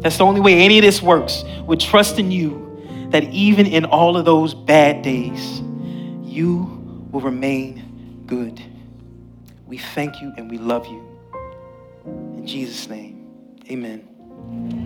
[0.00, 1.44] That's the only way any of this works.
[1.66, 5.60] We're trusting you that even in all of those bad days,
[6.22, 8.60] you will remain good.
[9.66, 11.05] We thank you and we love you.
[12.46, 13.26] Jesus' name,
[13.70, 14.85] amen.